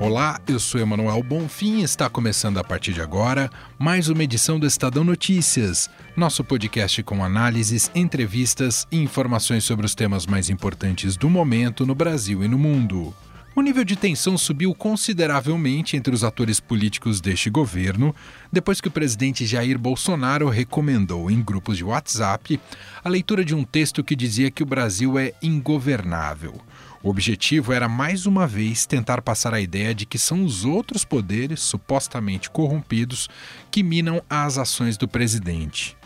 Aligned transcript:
Olá, 0.00 0.40
eu 0.46 0.60
sou 0.60 0.80
Emanuel 0.80 1.20
Bonfim 1.24 1.80
e 1.80 1.82
está 1.82 2.08
começando 2.08 2.58
a 2.58 2.62
partir 2.62 2.92
de 2.92 3.00
agora 3.00 3.50
mais 3.76 4.08
uma 4.08 4.22
edição 4.22 4.56
do 4.56 4.64
Estadão 4.64 5.02
Notícias, 5.02 5.90
nosso 6.16 6.44
podcast 6.44 7.02
com 7.02 7.24
análises, 7.24 7.90
entrevistas 7.96 8.86
e 8.92 8.96
informações 8.96 9.64
sobre 9.64 9.84
os 9.84 9.96
temas 9.96 10.24
mais 10.24 10.48
importantes 10.48 11.16
do 11.16 11.28
momento 11.28 11.84
no 11.84 11.96
Brasil 11.96 12.44
e 12.44 12.48
no 12.48 12.56
mundo. 12.56 13.12
O 13.56 13.60
nível 13.60 13.82
de 13.82 13.96
tensão 13.96 14.38
subiu 14.38 14.72
consideravelmente 14.72 15.96
entre 15.96 16.14
os 16.14 16.22
atores 16.22 16.60
políticos 16.60 17.20
deste 17.20 17.50
governo 17.50 18.14
depois 18.52 18.80
que 18.80 18.86
o 18.86 18.92
presidente 18.92 19.44
Jair 19.44 19.76
Bolsonaro 19.76 20.48
recomendou 20.48 21.28
em 21.28 21.42
grupos 21.42 21.76
de 21.76 21.82
WhatsApp 21.82 22.60
a 23.02 23.08
leitura 23.08 23.44
de 23.44 23.52
um 23.52 23.64
texto 23.64 24.04
que 24.04 24.14
dizia 24.14 24.48
que 24.48 24.62
o 24.62 24.66
Brasil 24.66 25.18
é 25.18 25.32
ingovernável. 25.42 26.54
O 27.02 27.10
objetivo 27.10 27.72
era 27.72 27.88
mais 27.88 28.26
uma 28.26 28.46
vez 28.46 28.84
tentar 28.84 29.22
passar 29.22 29.54
a 29.54 29.60
ideia 29.60 29.94
de 29.94 30.04
que 30.04 30.18
são 30.18 30.44
os 30.44 30.64
outros 30.64 31.04
poderes, 31.04 31.60
supostamente 31.60 32.50
corrompidos, 32.50 33.28
que 33.70 33.84
minam 33.84 34.20
as 34.28 34.58
ações 34.58 34.96
do 34.96 35.06
presidente. 35.06 35.96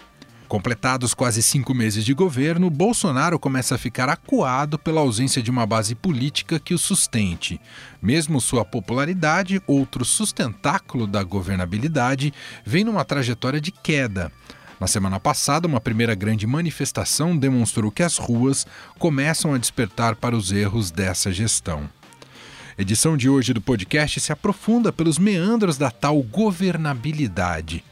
Completados 0.53 1.15
quase 1.15 1.43
cinco 1.43 1.73
meses 1.73 2.05
de 2.05 2.13
governo, 2.13 2.69
Bolsonaro 2.69 3.39
começa 3.39 3.75
a 3.75 3.79
ficar 3.79 4.11
acuado 4.11 4.79
pela 4.79 5.01
ausência 5.01 5.43
de 5.43 5.51
uma 5.51 5.65
base 5.65 5.95
política 5.95 6.61
que 6.61 6.75
o 6.75 6.79
sustente. 6.79 7.59
Mesmo 8.03 8.39
sua 8.39 8.63
popularidade, 8.63 9.63
outro 9.67 10.05
sustentáculo 10.05 11.07
da 11.07 11.23
governabilidade, 11.23 12.35
vem 12.67 12.85
numa 12.85 13.03
trajetória 13.03 13.63
de 13.63 13.73
queda. 13.73 14.31
Na 14.83 14.89
semana 14.89 15.21
passada, 15.21 15.69
uma 15.69 15.81
primeira 15.81 16.13
grande 16.13 16.45
manifestação 16.45 17.37
demonstrou 17.37 17.89
que 17.89 18.03
as 18.03 18.19
ruas 18.19 18.67
começam 18.99 19.55
a 19.55 19.59
despertar 19.59 20.17
para 20.17 20.37
os 20.37 20.51
erros 20.51 20.91
dessa 20.91 21.31
gestão. 21.31 21.89
edição 22.77 23.17
de 23.17 23.29
hoje 23.29 23.55
do 23.55 23.61
podcast 23.61 24.19
se 24.19 24.33
aprofunda 24.33 24.93
pelos 24.93 25.21
meandros 25.21 25.79
da 25.79 25.89
tal 25.89 26.21
governabilidade. 26.21 27.85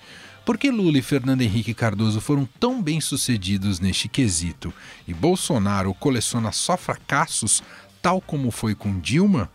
Por 0.45 0.59
que 0.59 0.69
Lula 0.69 0.99
e 0.99 1.03
Fernando 1.03 1.43
Henrique 1.43 1.75
Cardoso 1.75 2.21
foram 2.21 2.45
tão 2.59 2.83
bem 2.83 3.01
sucedidos 3.01 3.79
neste 3.79 4.09
quesito 4.09 4.75
e 5.07 5.15
Bolsonaro 5.15 5.95
coleciona 5.95 6.51
só 6.51 6.77
fracassos, 6.77 7.63
tal 8.03 8.21
como 8.21 8.51
foi 8.51 8.75
com 8.75 8.99
Dilma? 8.99 9.49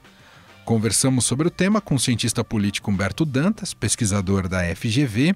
Conversamos 0.63 1.25
sobre 1.25 1.49
o 1.49 1.51
tema 1.51 1.81
com 1.81 1.95
o 1.95 1.99
cientista 1.99 2.45
político 2.45 2.89
Humberto 2.89 3.25
Dantas, 3.25 3.73
pesquisador 3.73 4.47
da 4.47 4.63
FGV, 4.73 5.35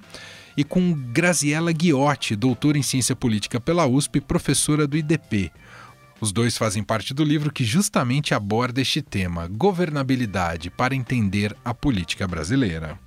e 0.59 0.63
com 0.65 0.91
Graziella 0.91 1.71
Ghiotti, 1.71 2.35
doutora 2.35 2.77
em 2.77 2.83
ciência 2.83 3.15
política 3.15 3.61
pela 3.61 3.87
USP, 3.87 4.19
professora 4.19 4.85
do 4.85 4.97
IDP. 4.97 5.49
Os 6.19 6.33
dois 6.33 6.57
fazem 6.57 6.83
parte 6.83 7.13
do 7.13 7.23
livro 7.23 7.49
que 7.49 7.63
justamente 7.63 8.33
aborda 8.33 8.81
este 8.81 9.01
tema, 9.01 9.47
governabilidade, 9.47 10.69
para 10.69 10.93
entender 10.93 11.55
a 11.63 11.73
política 11.73 12.27
brasileira. 12.27 12.99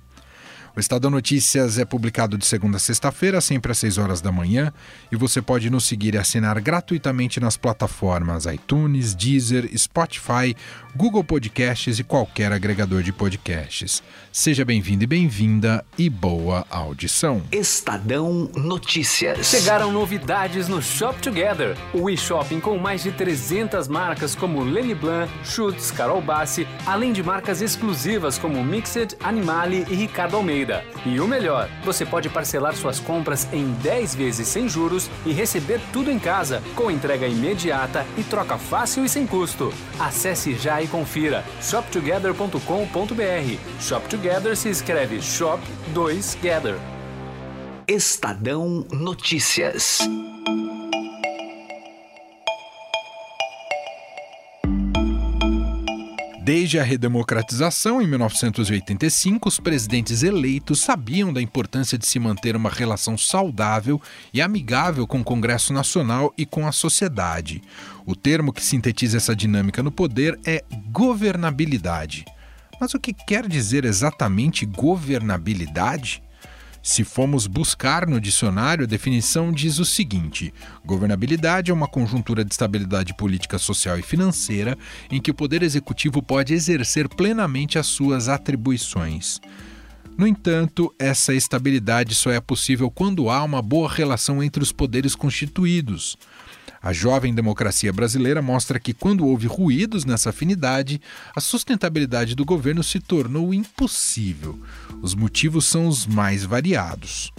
O 0.75 0.79
Estadão 0.79 1.11
Notícias 1.11 1.77
é 1.77 1.85
publicado 1.85 2.35
de 2.35 2.47
segunda 2.47 2.77
a 2.77 2.79
sexta-feira, 2.79 3.39
sempre 3.39 3.71
às 3.71 3.77
6 3.77 3.99
horas 3.99 4.21
da 4.21 4.31
manhã, 4.31 4.73
e 5.11 5.15
você 5.15 5.39
pode 5.39 5.69
nos 5.69 5.83
seguir 5.83 6.15
e 6.15 6.17
assinar 6.17 6.59
gratuitamente 6.59 7.39
nas 7.39 7.55
plataformas 7.55 8.47
iTunes, 8.47 9.13
Deezer, 9.13 9.69
Spotify, 9.77 10.55
Google 10.95 11.23
Podcasts 11.23 11.99
e 11.99 12.03
qualquer 12.03 12.51
agregador 12.51 13.03
de 13.03 13.13
podcasts. 13.13 14.01
Seja 14.31 14.65
bem-vindo 14.65 15.03
e 15.03 15.07
bem-vinda 15.07 15.85
e 15.95 16.09
boa 16.09 16.65
audição. 16.71 17.43
Estadão 17.51 18.49
Notícias. 18.55 19.45
Chegaram 19.45 19.91
novidades 19.91 20.67
no 20.67 20.81
Shop 20.81 21.21
Together, 21.21 21.77
o 21.93 22.09
e-shopping 22.09 22.59
com 22.59 22.79
mais 22.79 23.03
de 23.03 23.11
300 23.11 23.87
marcas 23.87 24.33
como 24.33 24.63
Lenny 24.63 24.95
Blanc, 24.95 25.31
Schutz, 25.45 25.91
Carol 25.91 26.21
Bassi, 26.21 26.67
além 26.83 27.13
de 27.13 27.21
marcas 27.21 27.61
exclusivas 27.61 28.39
como 28.39 28.63
Mixed, 28.63 29.15
Animale 29.23 29.85
e 29.87 29.93
Ricardo 29.93 30.35
Almeida. 30.35 30.62
E 31.05 31.19
o 31.19 31.27
melhor, 31.27 31.69
você 31.83 32.05
pode 32.05 32.29
parcelar 32.29 32.75
suas 32.75 32.99
compras 32.99 33.47
em 33.51 33.71
10 33.73 34.15
vezes 34.15 34.47
sem 34.47 34.69
juros 34.69 35.09
e 35.25 35.31
receber 35.31 35.81
tudo 35.91 36.11
em 36.11 36.19
casa, 36.19 36.61
com 36.75 36.89
entrega 36.89 37.27
imediata 37.27 38.05
e 38.17 38.23
troca 38.23 38.57
fácil 38.57 39.03
e 39.03 39.09
sem 39.09 39.27
custo. 39.27 39.73
Acesse 39.99 40.55
já 40.55 40.81
e 40.81 40.87
confira 40.87 41.43
shoptogether.com.br. 41.61 43.57
Shop 43.79 44.07
Together 44.07 44.55
se 44.55 44.69
escreve 44.69 45.21
Shop 45.21 45.61
2 45.93 46.37
Gather. 46.41 46.75
Estadão 47.87 48.85
Notícias. 48.91 49.99
Desde 56.43 56.77
a 56.77 56.83
redemocratização, 56.83 58.01
em 58.01 58.07
1985, 58.07 59.47
os 59.47 59.61
presidentes 59.61 60.23
eleitos 60.23 60.81
sabiam 60.81 61.31
da 61.31 61.41
importância 61.41 61.97
de 61.97 62.05
se 62.05 62.19
manter 62.19 62.53
uma 62.53 62.69
relação 62.69 63.17
saudável 63.17 64.01
e 64.33 64.41
amigável 64.41 65.07
com 65.07 65.21
o 65.21 65.23
Congresso 65.23 65.71
Nacional 65.71 66.33
e 66.37 66.45
com 66.45 66.67
a 66.67 66.73
sociedade. 66.73 67.61
O 68.05 68.13
termo 68.13 68.51
que 68.51 68.61
sintetiza 68.61 69.15
essa 69.15 69.33
dinâmica 69.33 69.81
no 69.81 69.89
poder 69.89 70.37
é 70.45 70.65
governabilidade. 70.91 72.25
Mas 72.77 72.93
o 72.93 72.99
que 72.99 73.13
quer 73.13 73.47
dizer 73.47 73.85
exatamente 73.85 74.65
governabilidade? 74.65 76.21
Se 76.85 77.05
formos 77.05 77.47
buscar 77.47 78.05
no 78.05 78.19
dicionário, 78.19 78.83
a 78.83 78.87
definição 78.87 79.53
diz 79.53 79.79
o 79.79 79.85
seguinte: 79.85 80.53
governabilidade 80.85 81.71
é 81.71 81.73
uma 81.73 81.87
conjuntura 81.87 82.43
de 82.43 82.51
estabilidade 82.51 83.15
política, 83.15 83.57
social 83.57 83.97
e 83.97 84.01
financeira 84.01 84.77
em 85.09 85.21
que 85.21 85.31
o 85.31 85.33
poder 85.33 85.63
executivo 85.63 86.21
pode 86.21 86.53
exercer 86.53 87.07
plenamente 87.07 87.79
as 87.79 87.87
suas 87.87 88.27
atribuições. 88.27 89.39
No 90.17 90.27
entanto, 90.27 90.93
essa 90.99 91.33
estabilidade 91.33 92.13
só 92.13 92.29
é 92.31 92.41
possível 92.41 92.91
quando 92.91 93.29
há 93.29 93.41
uma 93.43 93.61
boa 93.61 93.89
relação 93.89 94.43
entre 94.43 94.61
os 94.61 94.73
poderes 94.73 95.15
constituídos. 95.15 96.17
A 96.83 96.91
jovem 96.91 97.33
democracia 97.33 97.93
brasileira 97.93 98.41
mostra 98.41 98.77
que, 98.77 98.93
quando 98.93 99.25
houve 99.25 99.47
ruídos 99.47 100.03
nessa 100.03 100.31
afinidade, 100.31 100.99
a 101.33 101.39
sustentabilidade 101.39 102.35
do 102.35 102.43
governo 102.43 102.83
se 102.83 102.99
tornou 102.99 103.53
impossível. 103.53 104.59
Os 105.01 105.15
motivos 105.15 105.63
são 105.63 105.87
os 105.87 106.05
mais 106.05 106.43
variados. 106.43 107.31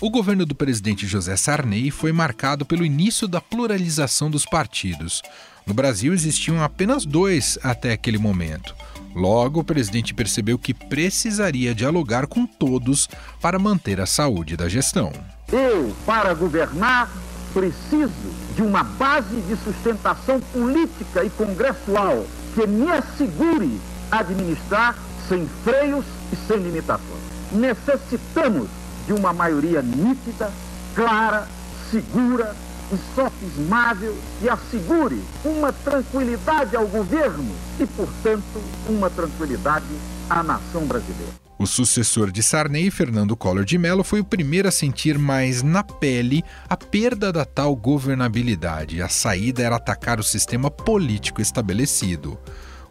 O 0.00 0.10
governo 0.10 0.44
do 0.44 0.52
presidente 0.52 1.06
José 1.06 1.36
Sarney 1.36 1.92
foi 1.92 2.10
marcado 2.10 2.66
pelo 2.66 2.84
início 2.84 3.28
da 3.28 3.40
pluralização 3.40 4.28
dos 4.28 4.44
partidos. 4.44 5.22
No 5.64 5.72
Brasil 5.72 6.12
existiam 6.12 6.60
apenas 6.60 7.04
dois 7.04 7.56
até 7.62 7.92
aquele 7.92 8.18
momento. 8.18 8.74
Logo, 9.14 9.60
o 9.60 9.64
presidente 9.64 10.12
percebeu 10.12 10.58
que 10.58 10.74
precisaria 10.74 11.72
dialogar 11.72 12.26
com 12.26 12.44
todos 12.44 13.08
para 13.40 13.60
manter 13.60 14.00
a 14.00 14.06
saúde 14.06 14.56
da 14.56 14.68
gestão. 14.68 15.12
Eu, 15.52 15.94
para 16.04 16.34
governar, 16.34 17.12
preciso 17.52 18.47
de 18.58 18.62
uma 18.64 18.82
base 18.82 19.40
de 19.42 19.54
sustentação 19.62 20.40
política 20.52 21.22
e 21.22 21.30
congressual 21.30 22.26
que 22.56 22.66
me 22.66 22.90
assegure 22.90 23.80
administrar 24.10 24.96
sem 25.28 25.48
freios 25.62 26.04
e 26.32 26.36
sem 26.48 26.56
limitações. 26.56 27.22
Necessitamos 27.52 28.68
de 29.06 29.12
uma 29.12 29.32
maioria 29.32 29.80
nítida, 29.80 30.50
clara, 30.96 31.46
segura 31.88 32.56
e 32.92 32.98
sofismável 33.14 34.16
e 34.42 34.48
assegure 34.48 35.22
uma 35.44 35.72
tranquilidade 35.72 36.74
ao 36.74 36.88
governo 36.88 37.54
e, 37.78 37.86
portanto, 37.86 38.60
uma 38.88 39.08
tranquilidade 39.08 39.86
à 40.28 40.42
nação 40.42 40.84
brasileira. 40.84 41.47
O 41.58 41.66
sucessor 41.66 42.30
de 42.30 42.40
Sarney, 42.40 42.88
Fernando 42.88 43.36
Collor 43.36 43.64
de 43.64 43.76
Mello, 43.76 44.04
foi 44.04 44.20
o 44.20 44.24
primeiro 44.24 44.68
a 44.68 44.70
sentir 44.70 45.18
mais 45.18 45.60
na 45.60 45.82
pele 45.82 46.44
a 46.68 46.76
perda 46.76 47.32
da 47.32 47.44
tal 47.44 47.74
governabilidade. 47.74 49.02
A 49.02 49.08
saída 49.08 49.64
era 49.64 49.74
atacar 49.74 50.20
o 50.20 50.22
sistema 50.22 50.70
político 50.70 51.42
estabelecido. 51.42 52.38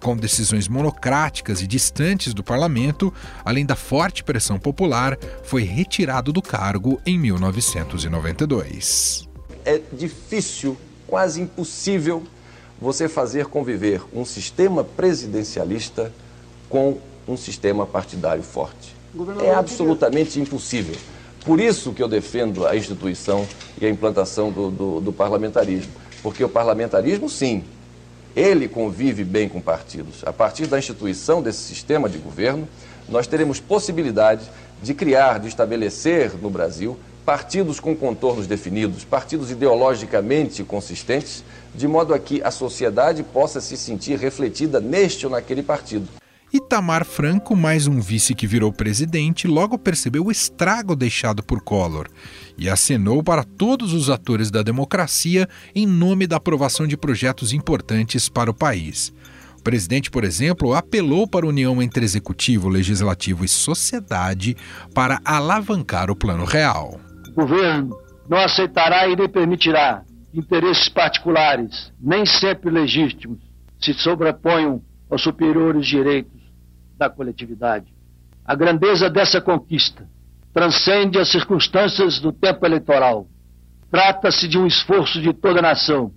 Com 0.02 0.18
decisões 0.18 0.68
monocráticas 0.68 1.62
e 1.62 1.68
distantes 1.68 2.34
do 2.34 2.44
parlamento, 2.44 3.14
além 3.46 3.66
da 3.66 3.78
forte 3.78 4.22
pressão 4.22 4.60
popular, 4.60 5.18
foi 5.44 5.64
retirado 5.64 6.34
do 6.34 6.42
cargo 6.42 7.00
em 7.06 7.18
1992. 7.18 9.30
É 9.64 9.82
difícil, 9.94 10.76
quase 11.08 11.40
impossível, 11.40 12.22
você 12.82 13.08
fazer 13.08 13.46
conviver 13.46 14.04
um 14.14 14.26
sistema 14.26 14.84
presidencialista 14.84 16.12
com 16.68 17.00
um 17.28 17.36
sistema 17.36 17.86
partidário 17.86 18.44
forte. 18.44 18.96
É 19.44 19.54
absolutamente 19.54 20.40
impossível. 20.40 20.96
Por 21.46 21.60
isso 21.60 21.94
que 21.94 22.04
eu 22.04 22.08
defendo 22.08 22.66
a 22.66 22.76
instituição 22.76 23.48
e 23.80 23.86
a 23.86 23.90
implantação 23.90 24.52
do, 24.52 24.70
do, 24.70 25.02
do 25.02 25.14
parlamentarismo. 25.14 25.92
Porque 26.22 26.44
o 26.44 26.50
parlamentarismo, 26.50 27.30
sim, 27.30 27.64
ele 28.36 28.68
convive 28.68 29.24
bem 29.24 29.48
com 29.48 29.62
partidos. 29.62 30.24
A 30.26 30.34
partir 30.34 30.68
da 30.68 30.78
instituição 30.78 31.42
desse 31.42 31.60
sistema 31.60 32.10
de 32.10 32.18
governo, 32.18 32.68
nós 33.08 33.28
teremos 33.28 33.60
possibilidade 33.60 34.50
de 34.82 34.94
criar, 34.94 35.40
de 35.40 35.48
estabelecer 35.48 36.34
no 36.42 36.50
Brasil 36.50 36.98
partidos 37.26 37.80
com 37.80 37.94
contornos 37.94 38.48
definidos, 38.48 39.04
partidos 39.04 39.52
ideologicamente 39.52 40.64
consistentes, 40.64 41.44
de 41.76 41.86
modo 41.86 42.14
a 42.14 42.20
que 42.20 42.42
a 42.42 42.52
sociedade 42.52 43.22
possa 43.22 43.60
se 43.60 43.76
sentir 43.76 44.18
refletida 44.18 44.80
neste 44.80 45.26
ou 45.26 45.32
naquele 45.34 45.62
partido. 45.62 46.08
Itamar 46.54 47.04
Franco, 47.06 47.56
mais 47.56 47.88
um 47.88 48.00
vice 48.00 48.34
que 48.34 48.48
virou 48.48 48.72
presidente, 48.72 49.48
logo 49.48 49.78
percebeu 49.78 50.26
o 50.26 50.32
estrago 50.32 50.96
deixado 50.96 51.44
por 51.44 51.62
Collor 51.62 52.08
e 52.58 52.70
acenou 52.70 53.22
para 53.22 53.44
todos 53.44 53.94
os 53.94 54.10
atores 54.10 54.50
da 54.50 54.64
democracia 54.64 55.48
em 55.76 55.86
nome 55.86 56.26
da 56.26 56.38
aprovação 56.38 56.88
de 56.88 56.96
projetos 56.96 57.52
importantes 57.54 58.30
para 58.30 58.50
o 58.50 58.54
país. 58.54 59.14
O 59.60 59.62
presidente, 59.62 60.10
por 60.10 60.24
exemplo, 60.24 60.74
apelou 60.74 61.28
para 61.28 61.46
a 61.46 61.50
união 61.50 61.82
entre 61.82 62.06
executivo, 62.06 62.70
legislativo 62.70 63.44
e 63.44 63.48
sociedade 63.48 64.56
para 64.94 65.20
alavancar 65.26 66.10
o 66.10 66.16
plano 66.16 66.46
real 66.46 67.00
governo 67.38 67.96
não 68.28 68.40
aceitará 68.40 69.08
e 69.08 69.16
nem 69.16 69.30
permitirá 69.30 70.02
interesses 70.34 70.90
particulares, 70.90 71.94
nem 72.02 72.26
sempre 72.26 72.72
legítimos, 72.72 73.38
se 73.80 73.94
sobreponham 73.94 74.82
aos 75.10 75.22
superiores 75.22 75.86
direitos 75.86 76.37
da 76.98 77.10
coletividade. 77.10 77.94
A 78.46 78.56
grandeza 78.56 79.10
dessa 79.10 79.40
conquista 79.40 80.08
transcende 80.54 81.20
as 81.20 81.30
circunstâncias 81.30 82.20
do 82.20 82.32
tempo 82.32 82.66
eleitoral. 82.66 83.28
Trata-se 83.92 84.48
de 84.48 84.58
um 84.58 84.66
esforço 84.66 85.22
de 85.22 85.34
toda 85.34 85.60
a 85.60 85.62
nação, 85.62 86.12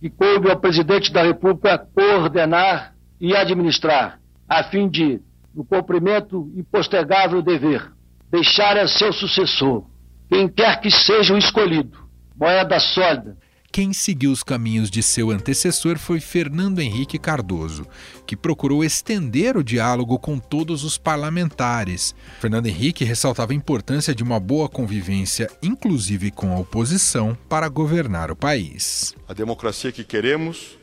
que 0.00 0.10
coube 0.10 0.50
ao 0.50 0.60
presidente 0.60 1.12
da 1.12 1.22
República 1.22 1.78
coordenar 1.78 2.94
e 3.20 3.34
administrar, 3.34 4.18
a 4.48 4.62
fim 4.64 4.88
de, 4.88 5.20
no 5.54 5.64
cumprimento 5.64 6.50
impostergável 6.54 7.42
dever, 7.42 7.90
deixar 8.30 8.76
a 8.76 8.86
seu 8.86 9.12
sucessor 9.12 9.84
quem 10.30 10.48
quer 10.48 10.80
que 10.80 10.90
seja 10.90 11.34
o 11.34 11.38
escolhido. 11.38 11.98
Moeda 12.36 12.78
sólida. 12.78 13.36
Quem 13.72 13.92
seguiu 13.92 14.32
os 14.32 14.42
caminhos 14.42 14.90
de 14.90 15.00
seu 15.00 15.30
antecessor 15.30 15.96
foi 15.96 16.18
Fernando 16.18 16.80
Henrique 16.80 17.20
Cardoso, 17.20 17.86
que 18.26 18.36
procurou 18.36 18.82
estender 18.82 19.56
o 19.56 19.62
diálogo 19.62 20.18
com 20.18 20.40
todos 20.40 20.82
os 20.82 20.98
parlamentares. 20.98 22.12
Fernando 22.40 22.66
Henrique 22.66 23.04
ressaltava 23.04 23.52
a 23.52 23.54
importância 23.54 24.12
de 24.12 24.24
uma 24.24 24.40
boa 24.40 24.68
convivência, 24.68 25.48
inclusive 25.62 26.32
com 26.32 26.52
a 26.52 26.58
oposição, 26.58 27.38
para 27.48 27.68
governar 27.68 28.32
o 28.32 28.36
país. 28.36 29.14
A 29.28 29.32
democracia 29.32 29.92
que 29.92 30.02
queremos 30.02 30.76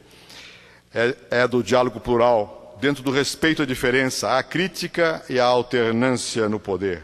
é, 0.94 1.14
é 1.30 1.46
do 1.46 1.62
diálogo 1.62 2.00
plural, 2.00 2.78
dentro 2.80 3.04
do 3.04 3.12
respeito 3.12 3.62
à 3.62 3.66
diferença, 3.66 4.38
à 4.38 4.42
crítica 4.42 5.22
e 5.30 5.42
à 5.42 5.46
alternância 5.46 6.48
no 6.48 6.58
poder 6.58 7.04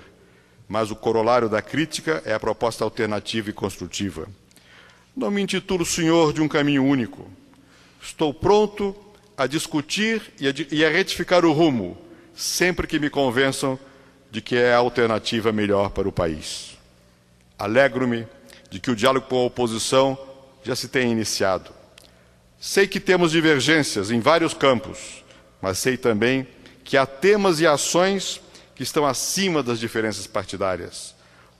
mas 0.65 0.89
o 0.89 0.95
corolário 0.95 1.47
da 1.47 1.62
crítica 1.62 2.24
é 2.25 2.33
a 2.33 2.39
proposta 2.39 2.83
alternativa 2.83 3.50
e 3.50 3.53
construtiva. 3.53 4.27
Não 5.15 5.30
me 5.30 5.42
intitulo 5.42 5.86
senhor 5.86 6.33
de 6.33 6.42
um 6.42 6.48
caminho 6.48 6.83
único. 6.83 7.30
Estou 8.01 8.33
pronto 8.33 8.95
a 9.38 9.45
discutir 9.45 10.33
e 10.39 10.83
a, 10.83 10.89
retificar 10.89 11.45
o 11.45 11.51
rumo, 11.51 11.98
sempre 12.36 12.88
que 12.88 13.00
me 13.00 13.10
convençam 13.10 13.77
de 14.31 14.42
que 14.42 14.56
é 14.56 14.74
a 14.74 14.77
alternativa 14.77 15.51
melhor 15.51 15.92
para 15.92 16.07
o 16.07 16.12
país. 16.12 16.77
Alegro-me 17.57 18.27
de 18.71 18.80
que 18.80 18.89
o 18.89 18.95
diálogo 18.95 19.27
com 19.27 19.38
a 19.38 19.45
oposição 19.45 20.18
já 20.63 20.75
se 20.75 20.88
tenha 20.88 21.12
iniciado. 21.12 21.71
Sei 22.59 22.88
que 22.88 23.00
temos 23.00 23.31
divergências 23.31 24.09
em 24.09 24.19
vários 24.19 24.54
campos, 24.54 25.24
mas 25.62 25.77
sei 25.77 25.95
também 25.95 26.48
que 26.83 26.98
há 26.98 27.06
temas 27.06 27.59
e 27.59 27.68
ações 27.68 28.42
que 28.75 28.81
estão 28.81 29.06
acima 29.06 29.62
das 29.62 29.80
diferenças 29.80 30.25
partidárias. 30.25 31.13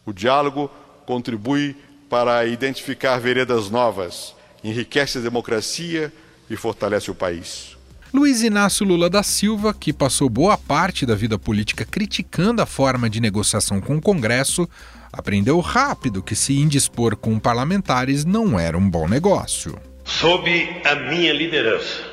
O 0.06 0.12
diálogo 0.12 0.72
contribui 1.06 1.76
para 2.14 2.46
identificar 2.46 3.18
veredas 3.18 3.72
novas, 3.72 4.36
enriquece 4.64 5.18
a 5.18 5.22
democracia 5.22 6.14
e 6.48 6.56
fortalece 6.56 7.10
o 7.10 7.16
país. 7.16 7.76
Luiz 8.14 8.44
Inácio 8.44 8.86
Lula 8.86 9.10
da 9.10 9.24
Silva, 9.24 9.74
que 9.74 9.92
passou 9.92 10.30
boa 10.30 10.56
parte 10.56 11.08
da 11.08 11.16
vida 11.16 11.40
política 11.40 11.84
criticando 11.84 12.62
a 12.62 12.68
forma 12.68 13.10
de 13.10 13.20
negociação 13.20 13.82
com 13.82 13.96
o 13.96 14.02
Congresso, 14.02 14.70
aprendeu 15.12 15.60
rápido 15.60 16.22
que 16.22 16.36
se 16.36 16.54
indispor 16.54 17.16
com 17.16 17.40
parlamentares 17.40 18.24
não 18.24 18.60
era 18.60 18.78
um 18.78 18.88
bom 18.88 19.08
negócio. 19.08 19.76
Sob 20.06 20.82
a 20.86 20.94
minha 20.94 21.34
liderança, 21.34 22.04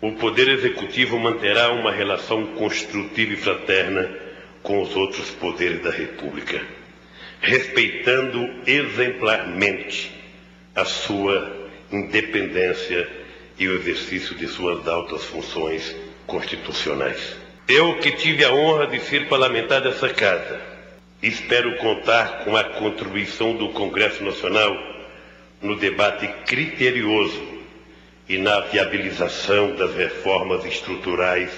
o 0.00 0.10
Poder 0.14 0.48
Executivo 0.48 1.16
manterá 1.16 1.72
uma 1.72 1.92
relação 1.92 2.44
construtiva 2.54 3.34
e 3.34 3.36
fraterna 3.36 4.10
com 4.64 4.82
os 4.82 4.96
outros 4.96 5.30
poderes 5.30 5.80
da 5.80 5.92
República, 5.92 6.60
respeitando 7.40 8.48
exemplarmente 8.66 10.12
a 10.74 10.84
sua 10.84 11.68
independência 11.92 13.08
e 13.58 13.68
o 13.68 13.76
exercício 13.76 14.34
de 14.34 14.46
suas 14.46 14.86
altas 14.86 15.24
funções 15.24 15.94
constitucionais. 16.26 17.36
Eu, 17.68 17.98
que 17.98 18.12
tive 18.12 18.44
a 18.44 18.52
honra 18.52 18.86
de 18.86 19.00
ser 19.00 19.28
parlamentar 19.28 19.80
dessa 19.80 20.08
casa, 20.08 20.60
espero 21.22 21.76
contar 21.76 22.44
com 22.44 22.56
a 22.56 22.64
contribuição 22.64 23.54
do 23.54 23.70
Congresso 23.70 24.22
Nacional 24.22 24.76
no 25.60 25.76
debate 25.76 26.28
criterioso 26.46 27.42
e 28.28 28.38
na 28.38 28.60
viabilização 28.60 29.74
das 29.74 29.94
reformas 29.94 30.64
estruturais 30.64 31.50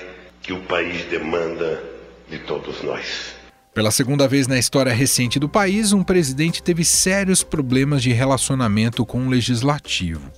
que 0.43 0.53
o 0.53 0.61
país 0.61 1.05
demanda 1.05 1.83
de 2.29 2.39
todos 2.39 2.83
nós. 2.83 3.38
Pela 3.75 3.91
segunda 3.91 4.27
vez 4.27 4.47
na 4.47 4.59
história 4.59 4.93
recente 4.93 5.39
do 5.39 5.49
país, 5.49 5.93
um 5.93 6.03
presidente 6.03 6.63
teve 6.63 6.85
sérios 6.85 7.43
problemas 7.43 8.03
de 8.03 8.13
relacionamento 8.13 9.07
com 9.07 9.27
o 9.27 9.29
legislativo. 9.29 10.33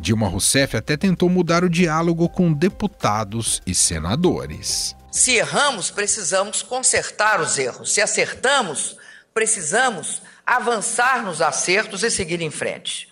Dilma 0.00 0.28
Rousseff 0.28 0.76
até 0.76 0.96
tentou 0.96 1.28
mudar 1.28 1.64
o 1.64 1.70
diálogo 1.70 2.28
com 2.28 2.52
deputados 2.52 3.60
e 3.66 3.74
senadores. 3.74 4.96
Se 5.10 5.32
erramos, 5.32 5.90
precisamos 5.90 6.62
consertar 6.62 7.40
os 7.40 7.58
erros. 7.58 7.92
Se 7.92 8.00
acertamos, 8.00 8.96
precisamos 9.34 10.22
avançar 10.46 11.22
nos 11.22 11.42
acertos 11.42 12.02
e 12.02 12.10
seguir 12.10 12.40
em 12.40 12.50
frente. 12.50 13.08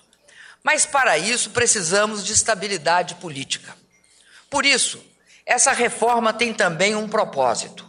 Mas 0.62 0.86
para 0.86 1.18
isso 1.18 1.50
precisamos 1.50 2.24
de 2.24 2.32
estabilidade 2.32 3.16
política. 3.16 3.74
Por 4.48 4.64
isso, 4.64 5.04
essa 5.44 5.72
reforma 5.72 6.32
tem 6.32 6.54
também 6.54 6.94
um 6.94 7.08
propósito: 7.08 7.86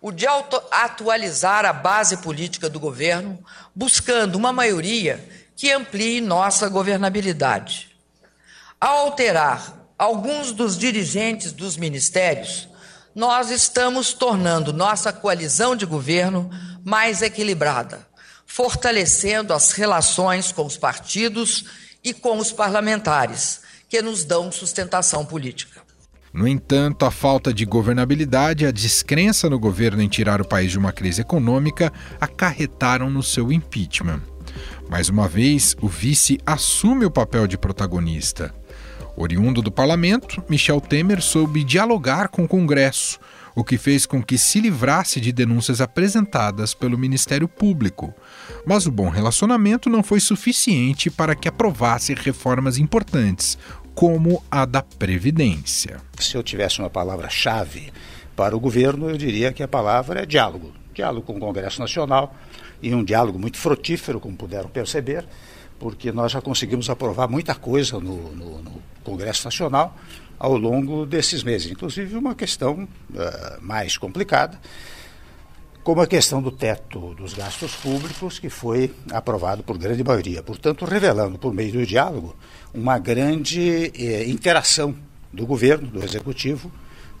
o 0.00 0.10
de 0.10 0.26
atualizar 0.70 1.64
a 1.64 1.72
base 1.72 2.18
política 2.18 2.68
do 2.68 2.80
governo, 2.80 3.38
buscando 3.74 4.36
uma 4.36 4.52
maioria 4.52 5.22
que 5.54 5.70
amplie 5.70 6.20
nossa 6.20 6.68
governabilidade. 6.68 7.90
Ao 8.80 9.06
alterar 9.06 9.76
alguns 9.98 10.52
dos 10.52 10.78
dirigentes 10.78 11.52
dos 11.52 11.76
ministérios, 11.76 12.66
nós 13.14 13.50
estamos 13.50 14.14
tornando 14.14 14.72
nossa 14.72 15.12
coalizão 15.12 15.76
de 15.76 15.84
governo 15.84 16.48
mais 16.82 17.20
equilibrada, 17.20 18.06
fortalecendo 18.46 19.52
as 19.52 19.72
relações 19.72 20.50
com 20.50 20.64
os 20.64 20.78
partidos 20.78 21.66
e 22.02 22.14
com 22.14 22.38
os 22.38 22.50
parlamentares, 22.50 23.60
que 23.88 24.00
nos 24.00 24.24
dão 24.24 24.50
sustentação 24.50 25.26
política. 25.26 25.82
No 26.32 26.46
entanto, 26.46 27.04
a 27.04 27.10
falta 27.10 27.52
de 27.52 27.64
governabilidade 27.64 28.64
e 28.64 28.66
a 28.66 28.70
descrença 28.70 29.50
no 29.50 29.58
governo 29.58 30.00
em 30.00 30.08
tirar 30.08 30.40
o 30.40 30.46
país 30.46 30.70
de 30.70 30.78
uma 30.78 30.92
crise 30.92 31.20
econômica 31.20 31.92
acarretaram 32.20 33.10
no 33.10 33.22
seu 33.22 33.50
impeachment. 33.50 34.22
Mais 34.88 35.08
uma 35.08 35.26
vez, 35.26 35.76
o 35.80 35.88
vice 35.88 36.38
assume 36.46 37.04
o 37.04 37.10
papel 37.10 37.46
de 37.46 37.58
protagonista. 37.58 38.54
Oriundo 39.16 39.60
do 39.60 39.72
parlamento, 39.72 40.42
Michel 40.48 40.80
Temer 40.80 41.20
soube 41.20 41.64
dialogar 41.64 42.28
com 42.28 42.44
o 42.44 42.48
Congresso, 42.48 43.18
o 43.54 43.64
que 43.64 43.76
fez 43.76 44.06
com 44.06 44.22
que 44.22 44.38
se 44.38 44.60
livrasse 44.60 45.20
de 45.20 45.32
denúncias 45.32 45.80
apresentadas 45.80 46.74
pelo 46.74 46.96
Ministério 46.96 47.48
Público. 47.48 48.14
Mas 48.64 48.86
o 48.86 48.90
bom 48.90 49.08
relacionamento 49.08 49.90
não 49.90 50.02
foi 50.02 50.20
suficiente 50.20 51.10
para 51.10 51.34
que 51.34 51.48
aprovasse 51.48 52.14
reformas 52.14 52.78
importantes, 52.78 53.58
como 54.00 54.42
a 54.50 54.64
da 54.64 54.80
Previdência. 54.80 56.00
Se 56.18 56.34
eu 56.34 56.42
tivesse 56.42 56.78
uma 56.78 56.88
palavra-chave 56.88 57.92
para 58.34 58.56
o 58.56 58.58
governo, 58.58 59.10
eu 59.10 59.18
diria 59.18 59.52
que 59.52 59.62
a 59.62 59.68
palavra 59.68 60.22
é 60.22 60.24
diálogo. 60.24 60.72
Diálogo 60.94 61.26
com 61.26 61.36
o 61.36 61.38
Congresso 61.38 61.78
Nacional 61.78 62.34
e 62.80 62.94
um 62.94 63.04
diálogo 63.04 63.38
muito 63.38 63.58
frutífero, 63.58 64.18
como 64.18 64.34
puderam 64.34 64.70
perceber, 64.70 65.26
porque 65.78 66.10
nós 66.12 66.32
já 66.32 66.40
conseguimos 66.40 66.88
aprovar 66.88 67.28
muita 67.28 67.54
coisa 67.54 68.00
no, 68.00 68.34
no, 68.34 68.62
no 68.62 68.82
Congresso 69.04 69.44
Nacional 69.44 69.94
ao 70.38 70.56
longo 70.56 71.04
desses 71.04 71.42
meses, 71.42 71.70
inclusive 71.70 72.16
uma 72.16 72.34
questão 72.34 72.88
uh, 73.10 73.60
mais 73.60 73.98
complicada, 73.98 74.58
como 75.90 76.02
a 76.02 76.06
questão 76.06 76.40
do 76.40 76.52
teto 76.52 77.16
dos 77.16 77.34
gastos 77.34 77.74
públicos, 77.74 78.38
que 78.38 78.48
foi 78.48 78.94
aprovado 79.10 79.64
por 79.64 79.76
grande 79.76 80.04
maioria. 80.04 80.40
Portanto, 80.40 80.84
revelando, 80.84 81.36
por 81.36 81.52
meio 81.52 81.72
do 81.72 81.84
diálogo, 81.84 82.36
uma 82.72 82.96
grande 82.96 83.90
eh, 83.98 84.24
interação 84.28 84.94
do 85.32 85.44
governo, 85.44 85.88
do 85.88 86.04
executivo, 86.04 86.70